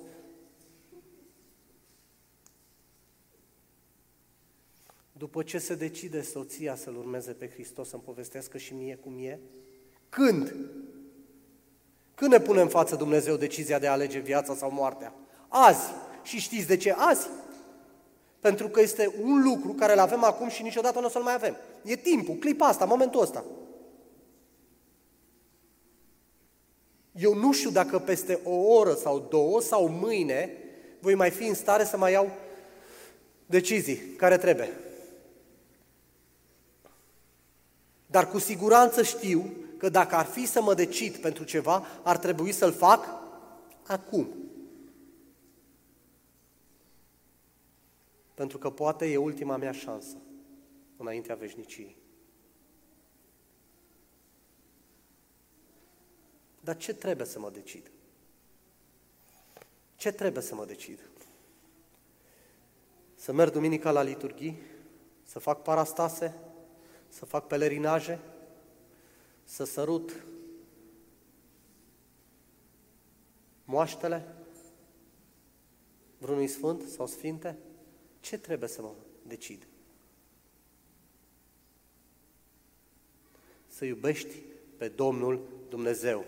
după 5.24 5.42
ce 5.42 5.58
se 5.58 5.74
decide 5.74 6.22
soția 6.22 6.76
să-L 6.76 6.96
urmeze 6.96 7.32
pe 7.32 7.48
Hristos, 7.48 7.88
să-mi 7.88 8.02
povestească 8.02 8.58
și 8.58 8.74
mie 8.74 8.98
cum 9.02 9.18
e, 9.18 9.40
când? 10.08 10.54
Când 12.14 12.30
ne 12.30 12.40
pune 12.40 12.60
în 12.60 12.68
față 12.68 12.96
Dumnezeu 12.96 13.37
decizia 13.37 13.78
de 13.78 13.87
a 13.87 13.92
alege 13.92 14.18
viața 14.18 14.54
sau 14.54 14.72
moartea? 14.72 15.14
Azi. 15.48 15.92
Și 16.22 16.38
știți 16.38 16.66
de 16.66 16.76
ce 16.76 16.94
azi? 16.96 17.26
Pentru 18.40 18.68
că 18.68 18.80
este 18.80 19.12
un 19.22 19.42
lucru 19.42 19.72
care 19.72 19.92
îl 19.92 19.98
avem 19.98 20.24
acum 20.24 20.48
și 20.48 20.62
niciodată 20.62 21.00
nu 21.00 21.06
o 21.06 21.08
să-l 21.08 21.22
mai 21.22 21.34
avem. 21.34 21.56
E 21.84 21.96
timpul, 21.96 22.34
clipa 22.34 22.66
asta, 22.66 22.84
momentul 22.84 23.20
ăsta. 23.20 23.44
Eu 27.12 27.34
nu 27.34 27.52
știu 27.52 27.70
dacă 27.70 27.98
peste 27.98 28.40
o 28.44 28.54
oră 28.54 28.94
sau 28.94 29.26
două 29.30 29.60
sau 29.60 29.88
mâine 29.88 30.50
voi 31.00 31.14
mai 31.14 31.30
fi 31.30 31.44
în 31.44 31.54
stare 31.54 31.84
să 31.84 31.96
mai 31.96 32.12
iau 32.12 32.30
decizii 33.46 33.96
care 34.16 34.37
trebuie. 34.37 34.72
Dar 38.14 38.31
cu 38.31 38.38
siguranță 38.38 39.03
știu 39.03 39.55
că 39.79 39.88
dacă 39.88 40.14
ar 40.14 40.24
fi 40.24 40.46
să 40.46 40.62
mă 40.62 40.74
decid 40.74 41.16
pentru 41.16 41.44
ceva, 41.44 41.87
ar 42.03 42.18
trebui 42.18 42.53
să-l 42.53 42.72
fac 42.72 43.07
acum. 43.87 44.29
Pentru 48.35 48.59
că 48.59 48.70
poate 48.70 49.07
e 49.07 49.16
ultima 49.16 49.57
mea 49.57 49.72
șansă 49.72 50.16
înaintea 50.96 51.35
veșniciei. 51.35 51.96
Dar 56.61 56.77
ce 56.77 56.94
trebuie 56.94 57.27
să 57.27 57.38
mă 57.38 57.50
decid? 57.50 57.90
Ce 59.96 60.12
trebuie 60.12 60.42
să 60.42 60.55
mă 60.55 60.64
decid? 60.64 60.98
Să 63.14 63.33
merg 63.33 63.53
duminica 63.53 63.90
la 63.90 64.03
liturghii? 64.03 64.59
Să 65.22 65.38
fac 65.38 65.62
parastase? 65.62 66.35
Să 67.14 67.24
fac 67.24 67.46
pelerinaje? 67.46 68.20
Să 69.44 69.64
sărut 69.64 70.24
moaștele 73.64 74.35
vreunui 76.18 76.46
sfânt 76.46 76.83
sau 76.83 77.07
sfinte? 77.07 77.59
Ce 78.20 78.38
trebuie 78.38 78.68
să 78.68 78.83
mă 78.83 78.92
decid? 79.22 79.66
să 83.66 83.85
iubești 83.85 84.35
pe 84.77 84.88
Domnul 84.88 85.48
Dumnezeu. 85.68 86.24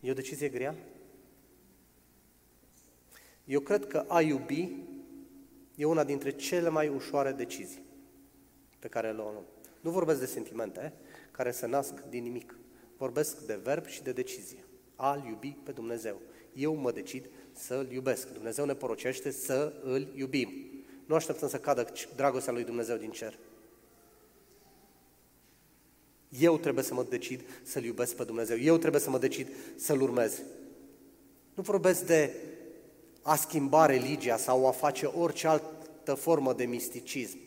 E 0.00 0.10
o 0.10 0.14
decizie 0.14 0.48
grea? 0.48 0.74
Eu 3.44 3.60
cred 3.60 3.86
că 3.86 4.04
a 4.08 4.20
iubi 4.20 4.72
e 5.74 5.84
una 5.84 6.04
dintre 6.04 6.30
cele 6.30 6.68
mai 6.68 6.88
ușoare 6.88 7.32
decizii 7.32 7.85
pe 8.86 8.92
care 8.92 9.10
le 9.10 9.16
luăm. 9.16 9.44
Nu 9.80 9.90
vorbesc 9.90 10.20
de 10.20 10.26
sentimente 10.26 10.92
care 11.30 11.50
se 11.50 11.66
nasc 11.66 11.92
din 12.08 12.22
nimic. 12.22 12.58
Vorbesc 12.96 13.46
de 13.46 13.60
verb 13.62 13.86
și 13.86 14.02
de 14.02 14.12
decizie. 14.12 14.64
A-L 14.96 15.24
iubi 15.28 15.56
pe 15.62 15.72
Dumnezeu. 15.72 16.20
Eu 16.52 16.74
mă 16.74 16.92
decid 16.92 17.28
să-L 17.52 17.90
iubesc. 17.92 18.32
Dumnezeu 18.32 18.64
ne 18.64 18.74
porocește 18.74 19.30
să 19.30 19.72
îl 19.84 20.08
iubim. 20.14 20.50
Nu 21.06 21.14
așteptăm 21.14 21.48
să 21.48 21.58
cadă 21.58 21.92
dragostea 22.16 22.52
lui 22.52 22.64
Dumnezeu 22.64 22.96
din 22.96 23.10
cer. 23.10 23.38
Eu 26.28 26.58
trebuie 26.58 26.84
să 26.84 26.94
mă 26.94 27.02
decid 27.02 27.40
să-L 27.62 27.84
iubesc 27.84 28.16
pe 28.16 28.24
Dumnezeu. 28.24 28.58
Eu 28.58 28.76
trebuie 28.76 29.00
să 29.00 29.10
mă 29.10 29.18
decid 29.18 29.48
să-L 29.76 30.00
urmez. 30.00 30.42
Nu 31.54 31.62
vorbesc 31.62 32.06
de 32.06 32.34
a 33.22 33.36
schimba 33.36 33.86
religia 33.86 34.36
sau 34.36 34.66
a 34.66 34.70
face 34.70 35.06
orice 35.06 35.46
altă 35.46 36.14
formă 36.14 36.52
de 36.52 36.64
misticism, 36.64 37.38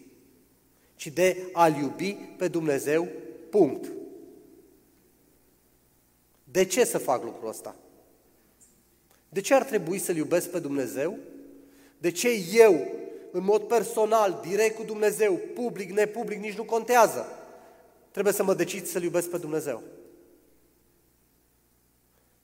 ci 1.00 1.08
de 1.08 1.50
a-L 1.54 1.76
iubi 1.76 2.14
pe 2.14 2.48
Dumnezeu, 2.48 3.08
punct. 3.50 3.92
De 6.44 6.66
ce 6.66 6.86
să 6.86 6.98
fac 6.98 7.24
lucrul 7.24 7.48
ăsta? 7.48 7.76
De 9.30 9.42
ce 9.42 9.54
ar 9.54 9.64
trebui 9.64 10.00
să-L 10.00 10.16
iubesc 10.16 10.50
pe 10.50 10.60
Dumnezeu? 10.60 11.18
De 11.98 12.12
ce 12.12 12.30
eu, 12.54 12.88
în 13.32 13.44
mod 13.44 13.62
personal, 13.62 14.40
direct 14.48 14.76
cu 14.76 14.84
Dumnezeu, 14.84 15.36
public, 15.54 15.92
nepublic, 15.92 16.40
nici 16.40 16.58
nu 16.58 16.64
contează, 16.64 17.26
trebuie 18.12 18.34
să 18.34 18.44
mă 18.44 18.54
decid 18.54 18.86
să-L 18.86 19.04
iubesc 19.04 19.30
pe 19.30 19.38
Dumnezeu? 19.38 19.84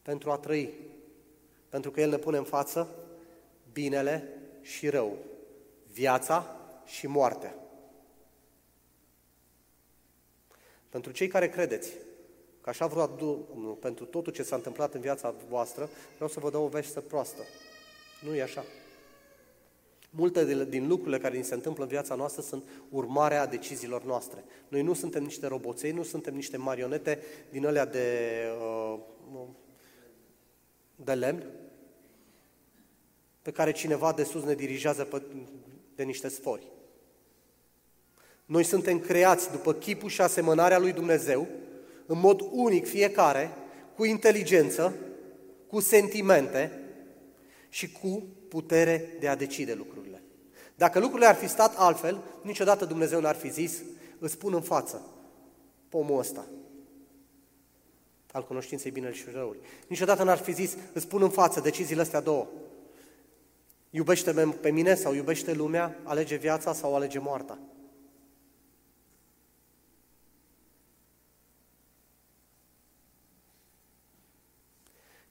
Pentru 0.01 0.31
a 0.31 0.37
trăi. 0.37 0.73
Pentru 1.69 1.91
că 1.91 2.01
El 2.01 2.09
ne 2.09 2.17
pune 2.17 2.37
în 2.37 2.43
față 2.43 2.95
binele 3.73 4.27
și 4.61 4.89
rău, 4.89 5.17
viața 5.91 6.55
și 6.85 7.07
moartea. 7.07 7.59
Pentru 10.95 11.13
cei 11.13 11.27
care 11.27 11.49
credeți 11.49 11.91
că 12.61 12.69
așa 12.69 12.87
vreau 12.87 13.77
pentru 13.79 14.05
totul 14.05 14.33
ce 14.33 14.43
s-a 14.43 14.55
întâmplat 14.55 14.93
în 14.93 15.01
viața 15.01 15.35
voastră, 15.49 15.89
vreau 16.15 16.29
să 16.29 16.39
vă 16.39 16.49
dau 16.49 16.63
o 16.63 16.67
veste 16.67 16.99
proastă. 16.99 17.41
Nu 18.21 18.35
e 18.35 18.41
așa. 18.41 18.65
Multe 20.09 20.65
din 20.65 20.87
lucrurile 20.87 21.17
care 21.17 21.37
ni 21.37 21.43
se 21.43 21.53
întâmplă 21.53 21.83
în 21.83 21.89
viața 21.89 22.15
noastră 22.15 22.41
sunt 22.41 22.63
urmarea 22.89 23.45
deciziilor 23.45 24.03
noastre. 24.03 24.43
Noi 24.67 24.81
nu 24.81 24.93
suntem 24.93 25.23
niște 25.23 25.47
roboței, 25.47 25.91
nu 25.91 26.03
suntem 26.03 26.35
niște 26.35 26.57
marionete 26.57 27.19
din 27.49 27.65
alea 27.65 27.85
de, 27.85 28.39
uh, 28.61 29.47
de 30.95 31.13
lemn, 31.13 31.43
pe 33.41 33.51
care 33.51 33.71
cineva 33.71 34.13
de 34.13 34.23
sus 34.23 34.43
ne 34.43 34.53
dirigează 34.53 35.03
pe, 35.03 35.21
de 35.95 36.03
niște 36.03 36.27
sfori. 36.27 36.73
Noi 38.45 38.63
suntem 38.63 38.99
creați 38.99 39.51
după 39.51 39.73
chipul 39.73 40.09
și 40.09 40.21
asemănarea 40.21 40.79
lui 40.79 40.93
Dumnezeu, 40.93 41.47
în 42.05 42.19
mod 42.19 42.47
unic 42.51 42.87
fiecare, 42.87 43.51
cu 43.95 44.05
inteligență, 44.05 44.93
cu 45.67 45.79
sentimente 45.79 46.79
și 47.69 47.91
cu 47.91 48.23
putere 48.49 49.15
de 49.19 49.27
a 49.27 49.35
decide 49.35 49.73
lucrurile. 49.73 50.21
Dacă 50.75 50.99
lucrurile 50.99 51.27
ar 51.27 51.35
fi 51.35 51.47
stat 51.47 51.75
altfel, 51.77 52.23
niciodată 52.41 52.85
Dumnezeu 52.85 53.19
n-ar 53.19 53.35
fi 53.35 53.51
zis, 53.51 53.81
îți 54.19 54.37
pun 54.37 54.53
în 54.53 54.61
față 54.61 55.01
pomul 55.89 56.19
ăsta 56.19 56.45
al 58.31 58.45
cunoștinței 58.45 58.91
binele 58.91 59.13
și 59.13 59.23
răului. 59.33 59.59
Niciodată 59.87 60.23
n-ar 60.23 60.37
fi 60.37 60.51
zis, 60.51 60.77
îți 60.93 61.07
pun 61.07 61.21
în 61.21 61.29
față 61.29 61.59
deciziile 61.59 62.01
astea 62.01 62.21
două. 62.21 62.47
Iubește-mă 63.89 64.41
pe 64.41 64.71
mine 64.71 64.95
sau 64.95 65.13
iubește 65.13 65.53
lumea, 65.53 65.99
alege 66.03 66.35
viața 66.35 66.73
sau 66.73 66.95
alege 66.95 67.19
moartea. 67.19 67.59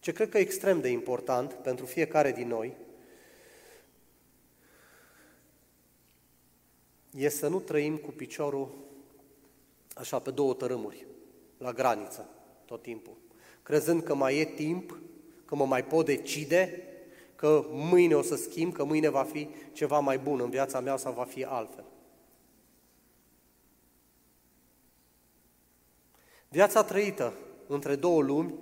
Ce 0.05 0.13
cred 0.13 0.29
că 0.29 0.39
e 0.39 0.41
extrem 0.41 0.81
de 0.81 0.89
important 0.89 1.53
pentru 1.53 1.87
fiecare 1.87 2.33
din 2.33 2.49
noi 2.49 2.75
e 7.11 7.29
să 7.29 7.49
nu 7.49 7.61
trăim 7.61 7.97
cu 7.97 8.11
piciorul 8.11 8.75
așa 9.95 10.19
pe 10.19 10.31
două 10.31 10.55
tărâmuri, 10.55 11.07
la 11.59 11.73
graniță, 11.73 12.29
tot 12.65 12.83
timpul. 12.83 13.17
Crezând 13.63 14.03
că 14.03 14.15
mai 14.15 14.39
e 14.39 14.45
timp, 14.45 14.99
că 15.45 15.55
mă 15.55 15.67
mai 15.67 15.85
pot 15.85 16.05
decide, 16.05 16.83
că 17.35 17.67
mâine 17.71 18.15
o 18.15 18.23
să 18.23 18.37
schimb, 18.37 18.73
că 18.73 18.85
mâine 18.85 19.09
va 19.09 19.23
fi 19.23 19.49
ceva 19.73 19.99
mai 19.99 20.19
bun 20.19 20.41
în 20.41 20.51
viața 20.51 20.81
mea 20.81 20.97
sau 20.97 21.13
va 21.13 21.25
fi 21.25 21.45
altfel. 21.45 21.85
Viața 26.49 26.85
trăită 26.85 27.33
între 27.67 27.97
două 27.97 28.23
lumi 28.23 28.55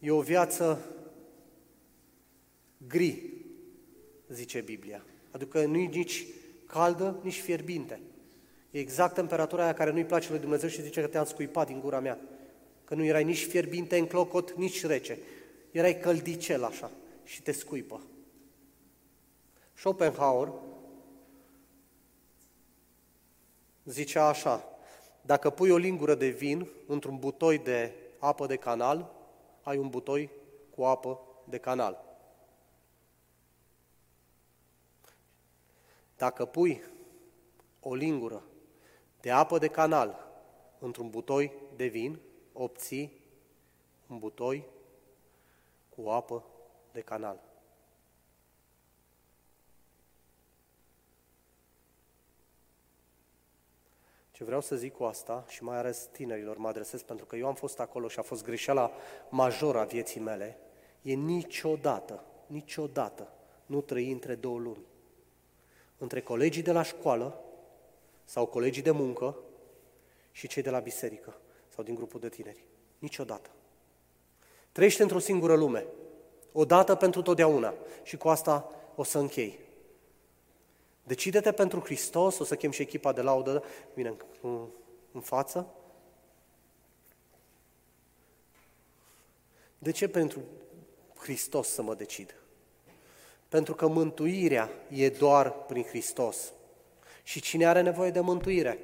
E 0.00 0.10
o 0.10 0.20
viață 0.20 0.84
gri, 2.86 3.32
zice 4.28 4.60
Biblia. 4.60 5.04
Adică 5.30 5.66
nu 5.66 5.78
e 5.78 5.86
nici 5.86 6.26
caldă, 6.66 7.18
nici 7.22 7.40
fierbinte. 7.40 8.00
E 8.70 8.78
exact 8.78 9.14
temperatura 9.14 9.62
aia 9.62 9.74
care 9.74 9.90
nu-i 9.90 10.04
place 10.04 10.30
lui 10.30 10.38
Dumnezeu 10.38 10.68
și 10.68 10.82
zice 10.82 11.00
că 11.00 11.06
te-am 11.06 11.24
scuipat 11.24 11.66
din 11.66 11.80
gura 11.80 12.00
mea. 12.00 12.18
Că 12.84 12.94
nu 12.94 13.04
erai 13.04 13.24
nici 13.24 13.44
fierbinte 13.44 13.98
în 13.98 14.06
clocot, 14.06 14.52
nici 14.56 14.86
rece. 14.86 15.18
Erai 15.70 15.98
căldicel 15.98 16.64
așa 16.64 16.90
și 17.24 17.42
te 17.42 17.52
scuipă. 17.52 18.00
Schopenhauer 19.74 20.52
zicea 23.84 24.28
așa, 24.28 24.64
dacă 25.22 25.50
pui 25.50 25.70
o 25.70 25.76
lingură 25.76 26.14
de 26.14 26.28
vin 26.28 26.68
într-un 26.86 27.18
butoi 27.18 27.58
de 27.58 27.92
apă 28.18 28.46
de 28.46 28.56
canal, 28.56 29.19
ai 29.62 29.78
un 29.78 29.88
butoi 29.88 30.30
cu 30.74 30.84
apă 30.84 31.20
de 31.44 31.58
canal. 31.58 32.04
Dacă 36.16 36.44
pui 36.44 36.82
o 37.80 37.94
lingură 37.94 38.42
de 39.20 39.30
apă 39.30 39.58
de 39.58 39.68
canal 39.68 40.28
într-un 40.78 41.10
butoi 41.10 41.52
de 41.76 41.86
vin, 41.86 42.20
obții 42.52 43.20
un 44.08 44.18
butoi 44.18 44.66
cu 45.88 46.08
apă 46.08 46.44
de 46.92 47.00
canal. 47.00 47.49
Ce 54.40 54.46
vreau 54.46 54.60
să 54.60 54.76
zic 54.76 54.92
cu 54.92 55.04
asta, 55.04 55.44
și 55.48 55.62
mai 55.62 55.76
ales 55.76 56.08
tinerilor 56.12 56.56
mă 56.56 56.68
adresez, 56.68 57.02
pentru 57.02 57.26
că 57.26 57.36
eu 57.36 57.46
am 57.46 57.54
fost 57.54 57.80
acolo 57.80 58.08
și 58.08 58.18
a 58.18 58.22
fost 58.22 58.44
greșeala 58.44 58.92
majoră 59.28 59.78
a 59.78 59.84
vieții 59.84 60.20
mele, 60.20 60.58
e 61.02 61.12
niciodată, 61.12 62.24
niciodată 62.46 63.32
nu 63.66 63.80
trăi 63.80 64.10
între 64.10 64.34
două 64.34 64.58
lumi. 64.58 64.86
Între 65.98 66.20
colegii 66.20 66.62
de 66.62 66.72
la 66.72 66.82
școală 66.82 67.40
sau 68.24 68.46
colegii 68.46 68.82
de 68.82 68.90
muncă 68.90 69.36
și 70.30 70.48
cei 70.48 70.62
de 70.62 70.70
la 70.70 70.78
biserică 70.78 71.40
sau 71.68 71.84
din 71.84 71.94
grupul 71.94 72.20
de 72.20 72.28
tineri. 72.28 72.64
Niciodată. 72.98 73.50
Trăiește 74.72 75.02
într-o 75.02 75.18
singură 75.18 75.54
lume, 75.54 75.86
o 76.52 76.64
dată 76.64 76.94
pentru 76.94 77.22
totdeauna. 77.22 77.74
Și 78.02 78.16
cu 78.16 78.28
asta 78.28 78.70
o 78.94 79.02
să 79.02 79.18
închei. 79.18 79.58
Decide-te 81.10 81.52
pentru 81.52 81.80
Hristos, 81.80 82.38
o 82.38 82.44
să 82.44 82.56
chem 82.56 82.70
și 82.70 82.82
echipa 82.82 83.12
de 83.12 83.20
laudă, 83.20 83.64
vine 83.94 84.14
în, 84.40 84.66
în 85.12 85.20
față. 85.20 85.74
De 89.78 89.90
ce 89.90 90.08
pentru 90.08 90.40
Hristos 91.18 91.68
să 91.68 91.82
mă 91.82 91.94
decid? 91.94 92.34
Pentru 93.48 93.74
că 93.74 93.86
mântuirea 93.86 94.70
e 94.88 95.08
doar 95.08 95.52
prin 95.52 95.82
Hristos. 95.82 96.52
Și 97.22 97.40
cine 97.40 97.66
are 97.66 97.80
nevoie 97.80 98.10
de 98.10 98.20
mântuire? 98.20 98.78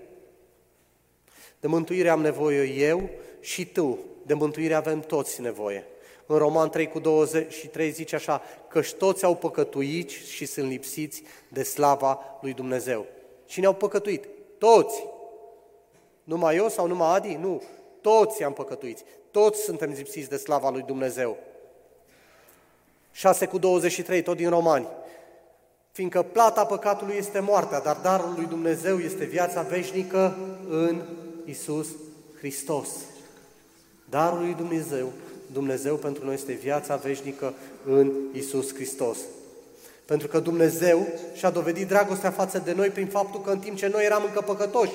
De 1.60 1.66
mântuire 1.66 2.08
am 2.08 2.20
nevoie 2.20 2.62
eu 2.62 3.10
și 3.40 3.66
tu. 3.66 3.98
De 4.22 4.34
mântuire 4.34 4.74
avem 4.74 5.00
toți 5.00 5.40
nevoie. 5.40 5.86
În 6.26 6.36
Roman 6.38 6.70
3 6.70 6.88
cu 6.88 6.98
23 6.98 7.90
zice 7.90 8.14
așa, 8.14 8.42
că 8.68 8.80
toți 8.80 9.24
au 9.24 9.36
păcătuit 9.36 10.10
și 10.10 10.46
sunt 10.46 10.68
lipsiți 10.68 11.22
de 11.48 11.62
slava 11.62 12.38
lui 12.40 12.52
Dumnezeu. 12.52 13.06
Cine 13.46 13.66
au 13.66 13.74
păcătuit? 13.74 14.28
Toți. 14.58 15.06
Numai 16.24 16.56
eu 16.56 16.68
sau 16.68 16.86
numai 16.86 17.14
Adi? 17.14 17.34
Nu. 17.34 17.62
Toți 18.00 18.42
am 18.42 18.52
păcătuit. 18.52 19.04
Toți 19.30 19.62
suntem 19.62 19.90
lipsiți 19.90 20.28
de 20.28 20.36
slava 20.36 20.70
lui 20.70 20.82
Dumnezeu. 20.82 21.36
6 23.12 23.46
cu 23.46 23.58
23, 23.58 24.22
tot 24.22 24.36
din 24.36 24.48
Romani. 24.48 24.86
Fiindcă 25.92 26.22
plata 26.22 26.66
păcatului 26.66 27.14
este 27.14 27.38
moartea, 27.38 27.80
dar 27.80 27.96
darul 27.96 28.32
lui 28.36 28.46
Dumnezeu 28.46 28.98
este 28.98 29.24
viața 29.24 29.62
veșnică 29.62 30.36
în 30.68 31.02
Isus 31.44 31.88
Hristos. 32.38 32.88
Darul 34.08 34.38
lui 34.38 34.54
Dumnezeu, 34.54 35.12
Dumnezeu 35.52 35.96
pentru 35.96 36.24
noi 36.24 36.34
este 36.34 36.52
viața 36.52 36.96
veșnică 36.96 37.54
în 37.84 38.12
Isus 38.32 38.74
Hristos. 38.74 39.18
Pentru 40.04 40.28
că 40.28 40.40
Dumnezeu 40.40 41.06
și-a 41.34 41.50
dovedit 41.50 41.88
dragostea 41.88 42.30
față 42.30 42.58
de 42.58 42.72
noi 42.72 42.88
prin 42.88 43.06
faptul 43.06 43.40
că 43.40 43.50
în 43.50 43.58
timp 43.58 43.76
ce 43.76 43.86
noi 43.86 44.04
eram 44.04 44.24
încă 44.24 44.40
păcătoși, 44.40 44.92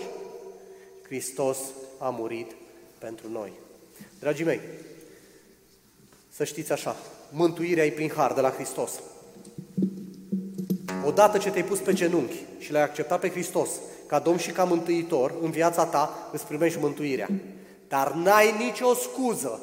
Hristos 1.03 1.57
a 1.97 2.09
murit 2.09 2.51
pentru 2.97 3.29
noi. 3.29 3.51
Dragii 4.19 4.45
mei, 4.45 4.59
să 6.29 6.43
știți 6.43 6.71
așa, 6.71 6.95
mântuirea 7.31 7.85
e 7.85 7.91
prin 7.91 8.11
har 8.15 8.33
de 8.33 8.41
la 8.41 8.49
Hristos. 8.49 8.91
Odată 11.05 11.37
ce 11.37 11.49
te-ai 11.49 11.65
pus 11.65 11.79
pe 11.79 11.93
genunchi 11.93 12.45
și 12.59 12.71
l-ai 12.71 12.83
acceptat 12.83 13.19
pe 13.19 13.29
Hristos 13.29 13.69
ca 14.07 14.19
Domn 14.19 14.37
și 14.37 14.51
ca 14.51 14.63
Mântuitor, 14.63 15.33
în 15.41 15.51
viața 15.51 15.85
ta 15.85 16.29
îți 16.31 16.45
primești 16.45 16.79
mântuirea. 16.79 17.29
Dar 17.87 18.13
n-ai 18.13 18.53
nicio 18.57 18.93
scuză 18.93 19.61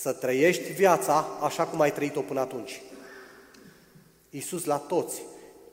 să 0.00 0.12
trăiești 0.12 0.72
viața 0.72 1.26
așa 1.40 1.66
cum 1.66 1.80
ai 1.80 1.92
trăit-o 1.92 2.20
până 2.20 2.40
atunci. 2.40 2.82
Iisus 4.30 4.64
la 4.64 4.76
toți 4.76 5.22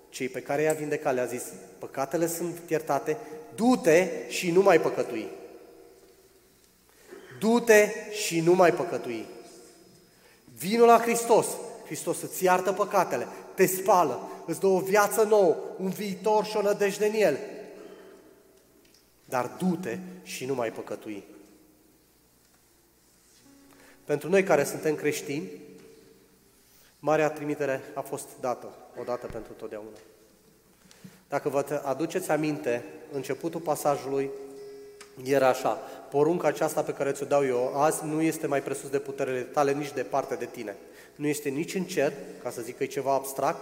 cei 0.09 0.29
pe 0.29 0.41
care 0.41 0.61
i-a 0.61 0.73
vindecat 0.73 1.13
le-a 1.13 1.25
zis, 1.25 1.43
păcatele 1.79 2.27
sunt 2.27 2.57
iertate, 2.67 3.17
du-te 3.55 4.09
și 4.27 4.51
nu 4.51 4.61
mai 4.61 4.79
păcătui. 4.79 5.29
Du-te 7.39 7.89
și 8.11 8.39
nu 8.39 8.53
mai 8.53 8.73
păcătui. 8.73 9.25
Vino 10.57 10.85
la 10.85 10.99
Hristos. 10.99 11.47
Hristos 11.85 12.21
îți 12.21 12.43
iartă 12.43 12.71
păcatele, 12.71 13.27
te 13.55 13.65
spală, 13.65 14.29
îți 14.45 14.59
dă 14.59 14.67
o 14.67 14.79
viață 14.79 15.23
nouă, 15.23 15.55
un 15.77 15.89
viitor 15.89 16.45
și 16.45 16.57
o 16.57 16.61
nădejde 16.61 17.05
în 17.05 17.13
El. 17.13 17.37
Dar 19.25 19.51
du-te 19.57 19.97
și 20.23 20.45
nu 20.45 20.53
mai 20.53 20.71
păcătui. 20.71 21.23
Pentru 24.09 24.29
noi 24.29 24.43
care 24.43 24.63
suntem 24.63 24.95
creștini, 24.95 25.49
Marea 26.99 27.29
trimitere 27.29 27.81
a 27.93 28.01
fost 28.01 28.27
dată, 28.39 28.67
odată 28.99 29.27
pentru 29.31 29.53
totdeauna. 29.53 29.97
Dacă 31.27 31.49
vă 31.49 31.81
aduceți 31.85 32.31
aminte, 32.31 32.83
începutul 33.11 33.59
pasajului 33.59 34.29
era 35.23 35.47
așa, 35.47 35.69
porunca 36.09 36.47
aceasta 36.47 36.81
pe 36.81 36.93
care 36.93 37.11
ți-o 37.11 37.25
dau 37.25 37.45
eu 37.45 37.81
azi 37.81 38.05
nu 38.05 38.21
este 38.21 38.47
mai 38.47 38.63
presus 38.63 38.89
de 38.89 38.99
puterele 38.99 39.41
tale, 39.41 39.73
nici 39.73 39.93
departe 39.93 40.35
de 40.35 40.45
tine. 40.45 40.75
Nu 41.15 41.27
este 41.27 41.49
nici 41.49 41.75
în 41.75 41.83
cer, 41.83 42.13
ca 42.43 42.49
să 42.49 42.61
zic 42.61 42.77
că 42.77 42.83
e 42.83 42.87
ceva 42.87 43.13
abstract, 43.13 43.59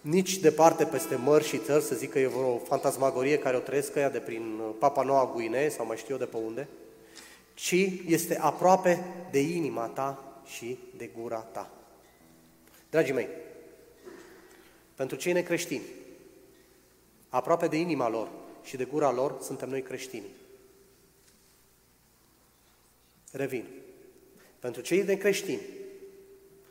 nici 0.00 0.38
departe 0.38 0.84
peste 0.84 1.14
mări 1.14 1.44
și 1.44 1.58
țări, 1.58 1.84
să 1.84 1.94
zic 1.94 2.10
că 2.10 2.18
e 2.18 2.26
vreo 2.26 2.58
fantasmagorie 2.58 3.38
care 3.38 3.56
o 3.56 3.60
trăiesc 3.60 3.94
ea 3.94 4.10
de 4.10 4.18
prin 4.18 4.60
Papa 4.78 5.02
Noua 5.02 5.30
Guinee 5.34 5.68
sau 5.68 5.86
mai 5.86 5.96
știu 5.96 6.14
eu 6.14 6.20
de 6.20 6.26
pe 6.26 6.36
unde, 6.36 6.68
ci 7.62 8.02
este 8.06 8.38
aproape 8.38 9.04
de 9.30 9.40
inima 9.40 9.86
ta 9.86 10.40
și 10.44 10.78
de 10.96 11.06
gura 11.06 11.38
ta. 11.38 11.70
Dragii 12.90 13.14
mei, 13.14 13.28
pentru 14.94 15.16
cei 15.16 15.32
necreștini, 15.32 15.82
aproape 17.28 17.66
de 17.66 17.76
inima 17.76 18.08
lor 18.08 18.28
și 18.62 18.76
de 18.76 18.84
gura 18.84 19.12
lor, 19.12 19.38
suntem 19.42 19.68
noi 19.68 19.82
creștini. 19.82 20.26
Revin. 23.32 23.64
Pentru 24.58 24.82
cei 24.82 25.02
necreștini, 25.02 25.62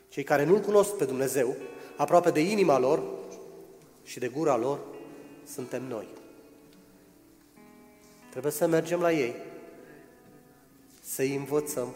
cei 0.08 0.24
care 0.24 0.44
nu-L 0.44 0.60
cunosc 0.60 0.96
pe 0.96 1.04
Dumnezeu, 1.04 1.56
aproape 1.96 2.30
de 2.30 2.40
inima 2.40 2.78
lor 2.78 3.02
și 4.04 4.18
de 4.18 4.28
gura 4.28 4.56
lor, 4.56 4.80
suntem 5.46 5.82
noi. 5.82 6.06
Trebuie 8.30 8.52
să 8.52 8.66
mergem 8.66 9.00
la 9.00 9.12
ei, 9.12 9.34
să-i 11.14 11.34
învățăm 11.34 11.88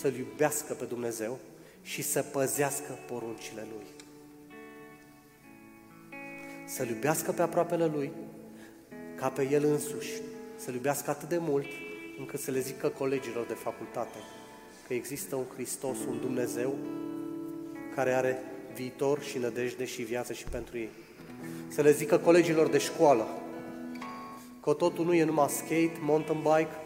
să-L 0.00 0.14
iubească 0.14 0.72
pe 0.72 0.84
Dumnezeu 0.84 1.38
și 1.82 2.02
să 2.02 2.22
păzească 2.22 2.98
poruncile 3.06 3.66
Lui. 3.74 3.86
Să-L 6.66 6.88
iubească 6.88 7.32
pe 7.32 7.42
aproapele 7.42 7.86
Lui 7.86 8.12
ca 9.16 9.28
pe 9.28 9.48
El 9.50 9.64
însuși, 9.64 10.12
să-L 10.56 10.74
iubească 10.74 11.10
atât 11.10 11.28
de 11.28 11.38
mult 11.38 11.66
încât 12.18 12.40
să 12.40 12.50
le 12.50 12.60
zică 12.60 12.88
colegilor 12.88 13.46
de 13.46 13.54
facultate 13.54 14.18
că 14.86 14.94
există 14.94 15.36
un 15.36 15.46
Hristos, 15.54 15.96
un 16.08 16.20
Dumnezeu 16.20 16.74
care 17.94 18.12
are 18.12 18.38
viitor 18.74 19.22
și 19.22 19.38
nădejde 19.38 19.84
și 19.84 20.02
viață 20.02 20.32
și 20.32 20.44
pentru 20.44 20.78
ei. 20.78 20.90
Să 21.68 21.82
le 21.82 21.92
zică 21.92 22.18
colegilor 22.18 22.68
de 22.68 22.78
școală 22.78 23.26
că 24.62 24.72
totul 24.72 25.04
nu 25.04 25.14
e 25.14 25.24
numai 25.24 25.48
skate, 25.48 25.98
mountain 26.00 26.38
bike, 26.38 26.81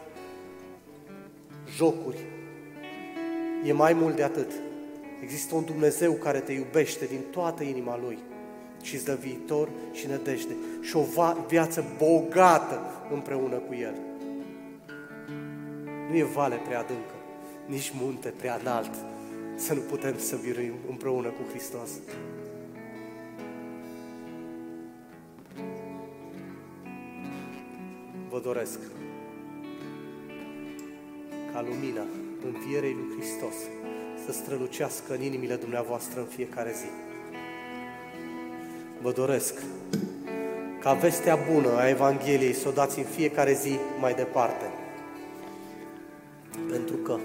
jocuri. 1.77 2.17
E 3.63 3.73
mai 3.73 3.93
mult 3.93 4.15
de 4.15 4.23
atât. 4.23 4.51
Există 5.21 5.55
un 5.55 5.65
Dumnezeu 5.65 6.13
care 6.13 6.39
te 6.39 6.51
iubește 6.51 7.05
din 7.05 7.19
toată 7.31 7.63
inima 7.63 7.99
Lui 8.03 8.17
și 8.81 8.95
îți 8.95 9.05
dă 9.05 9.17
viitor 9.21 9.69
și 9.91 10.07
nădejde 10.07 10.55
și 10.81 10.95
o 10.95 11.03
viață 11.47 11.85
bogată 11.97 12.81
împreună 13.13 13.55
cu 13.55 13.73
El. 13.73 13.93
Nu 16.09 16.17
e 16.17 16.23
vale 16.23 16.55
prea 16.55 16.79
adâncă, 16.79 17.13
nici 17.65 17.93
munte 18.01 18.33
prea 18.37 18.57
înalt 18.61 18.91
să 19.55 19.73
nu 19.73 19.79
putem 19.79 20.17
să 20.17 20.35
viruim 20.35 20.73
împreună 20.89 21.27
cu 21.27 21.49
Hristos. 21.49 21.89
Vă 28.29 28.39
doresc 28.39 28.79
ca 31.57 31.63
lumina 31.63 32.01
învierei 32.45 32.93
lui 32.93 33.17
Hristos 33.17 33.53
să 34.25 34.31
strălucească 34.31 35.13
în 35.13 35.21
inimile 35.21 35.55
dumneavoastră 35.55 36.19
în 36.19 36.25
fiecare 36.25 36.71
zi. 36.71 36.89
Vă 39.01 39.11
doresc 39.11 39.53
ca 40.79 40.93
vestea 40.93 41.37
bună 41.51 41.77
a 41.77 41.89
Evangheliei 41.89 42.53
să 42.53 42.67
o 42.67 42.71
dați 42.71 42.99
în 42.99 43.05
fiecare 43.05 43.53
zi 43.53 43.77
mai 43.99 44.13
departe. 44.13 44.65
Pentru 46.71 46.95
că 46.95 47.17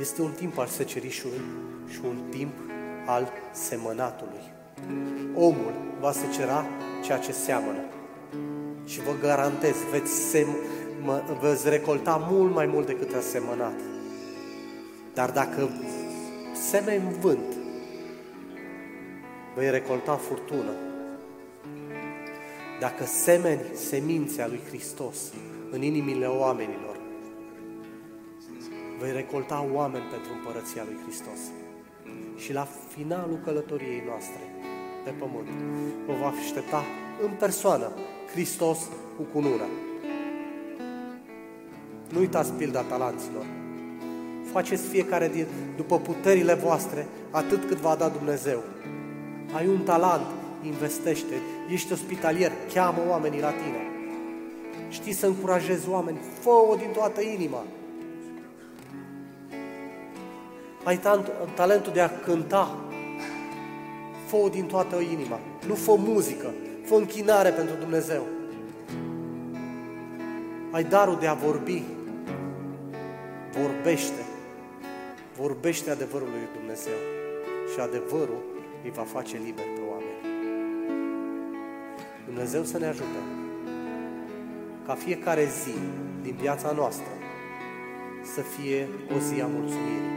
este 0.00 0.22
un 0.22 0.32
timp 0.32 0.58
al 0.58 0.66
secerișului 0.66 1.40
și 1.88 2.00
un 2.04 2.16
timp 2.30 2.52
al 3.06 3.32
semănatului. 3.52 4.52
Omul 5.34 5.74
va 6.00 6.12
secera 6.12 6.66
ceea 7.04 7.18
ce 7.18 7.32
seamănă. 7.32 7.84
Și 8.84 9.00
vă 9.00 9.12
garantez, 9.20 9.76
veți, 9.90 10.12
sem, 10.12 10.46
mă, 11.06 11.22
veți 11.40 11.68
recolta 11.68 12.26
mult 12.30 12.54
mai 12.54 12.66
mult 12.66 12.86
decât 12.86 13.14
a 13.14 13.20
semănat. 13.20 13.80
Dar 15.14 15.30
dacă 15.30 15.70
semeni 16.52 17.04
în 17.04 17.12
vânt, 17.20 17.54
vei 19.54 19.70
recolta 19.70 20.14
furtună. 20.14 20.72
Dacă 22.80 23.04
semeni 23.04 23.60
seminția 23.74 24.46
lui 24.46 24.60
Hristos 24.68 25.16
în 25.70 25.82
inimile 25.82 26.26
oamenilor, 26.26 26.96
vei 29.00 29.12
recolta 29.12 29.66
oameni 29.72 30.04
pentru 30.04 30.30
împărăția 30.32 30.82
lui 30.84 30.98
Hristos. 31.02 31.40
Și 32.36 32.52
la 32.52 32.68
finalul 32.88 33.40
călătoriei 33.44 34.02
noastre 34.06 34.40
pe 35.04 35.10
pământ, 35.10 35.48
vă 36.06 36.12
va 36.20 36.26
aștepta 36.26 36.84
în 37.22 37.30
persoană 37.38 37.92
Hristos 38.32 38.78
cu 39.16 39.22
cununa. 39.22 39.85
Nu 42.08 42.18
uitați 42.18 42.52
pilda 42.52 42.80
talanților. 42.80 43.44
Faceți 44.52 44.86
fiecare 44.86 45.28
din, 45.28 45.46
după 45.76 45.98
puterile 45.98 46.54
voastre 46.54 47.06
atât 47.30 47.64
cât 47.68 47.76
va 47.76 47.94
da 47.98 48.08
Dumnezeu. 48.08 48.62
Ai 49.52 49.68
un 49.68 49.80
talent, 49.80 50.26
investește, 50.62 51.34
ești 51.70 51.92
ospitalier, 51.92 52.52
cheamă 52.74 52.98
oamenii 53.08 53.40
la 53.40 53.50
tine. 53.50 53.90
Știi 54.88 55.12
să 55.12 55.26
încurajezi 55.26 55.88
oameni, 55.88 56.18
fă-o 56.40 56.74
din 56.74 56.90
toată 56.92 57.20
inima. 57.20 57.64
Ai 60.84 61.00
talentul 61.54 61.92
de 61.92 62.00
a 62.00 62.08
cânta, 62.08 62.76
fă 64.26 64.48
din 64.50 64.64
toată 64.64 64.96
inima. 64.96 65.40
Nu 65.66 65.74
fă 65.74 65.94
muzică, 65.98 66.54
fă 66.84 66.94
închinare 66.94 67.50
pentru 67.50 67.74
Dumnezeu. 67.80 68.22
Ai 70.70 70.84
darul 70.84 71.16
de 71.20 71.26
a 71.26 71.34
vorbi, 71.34 71.82
vorbește. 73.60 74.22
Vorbește 75.36 75.90
adevărul 75.90 76.28
lui 76.28 76.48
Dumnezeu 76.58 77.00
și 77.72 77.80
adevărul 77.80 78.42
îi 78.84 78.90
va 78.90 79.02
face 79.02 79.36
liber 79.44 79.64
pe 79.74 79.80
oameni. 79.90 80.20
Dumnezeu 82.24 82.62
să 82.64 82.78
ne 82.78 82.86
ajute 82.86 83.20
ca 84.86 84.94
fiecare 84.94 85.44
zi 85.44 85.74
din 86.22 86.34
viața 86.40 86.72
noastră 86.72 87.12
să 88.34 88.40
fie 88.40 88.88
o 89.16 89.18
zi 89.18 89.40
a 89.40 89.46
mulțumirii, 89.46 90.14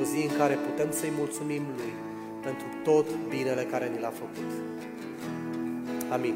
o 0.00 0.02
zi 0.02 0.28
în 0.30 0.36
care 0.36 0.54
putem 0.54 0.90
să-i 0.90 1.12
mulțumim 1.18 1.62
Lui 1.76 1.92
pentru 2.42 2.66
tot 2.84 3.06
binele 3.28 3.62
care 3.62 3.86
ni 3.88 4.00
l-a 4.00 4.12
făcut. 4.22 4.50
Amin. 6.10 6.34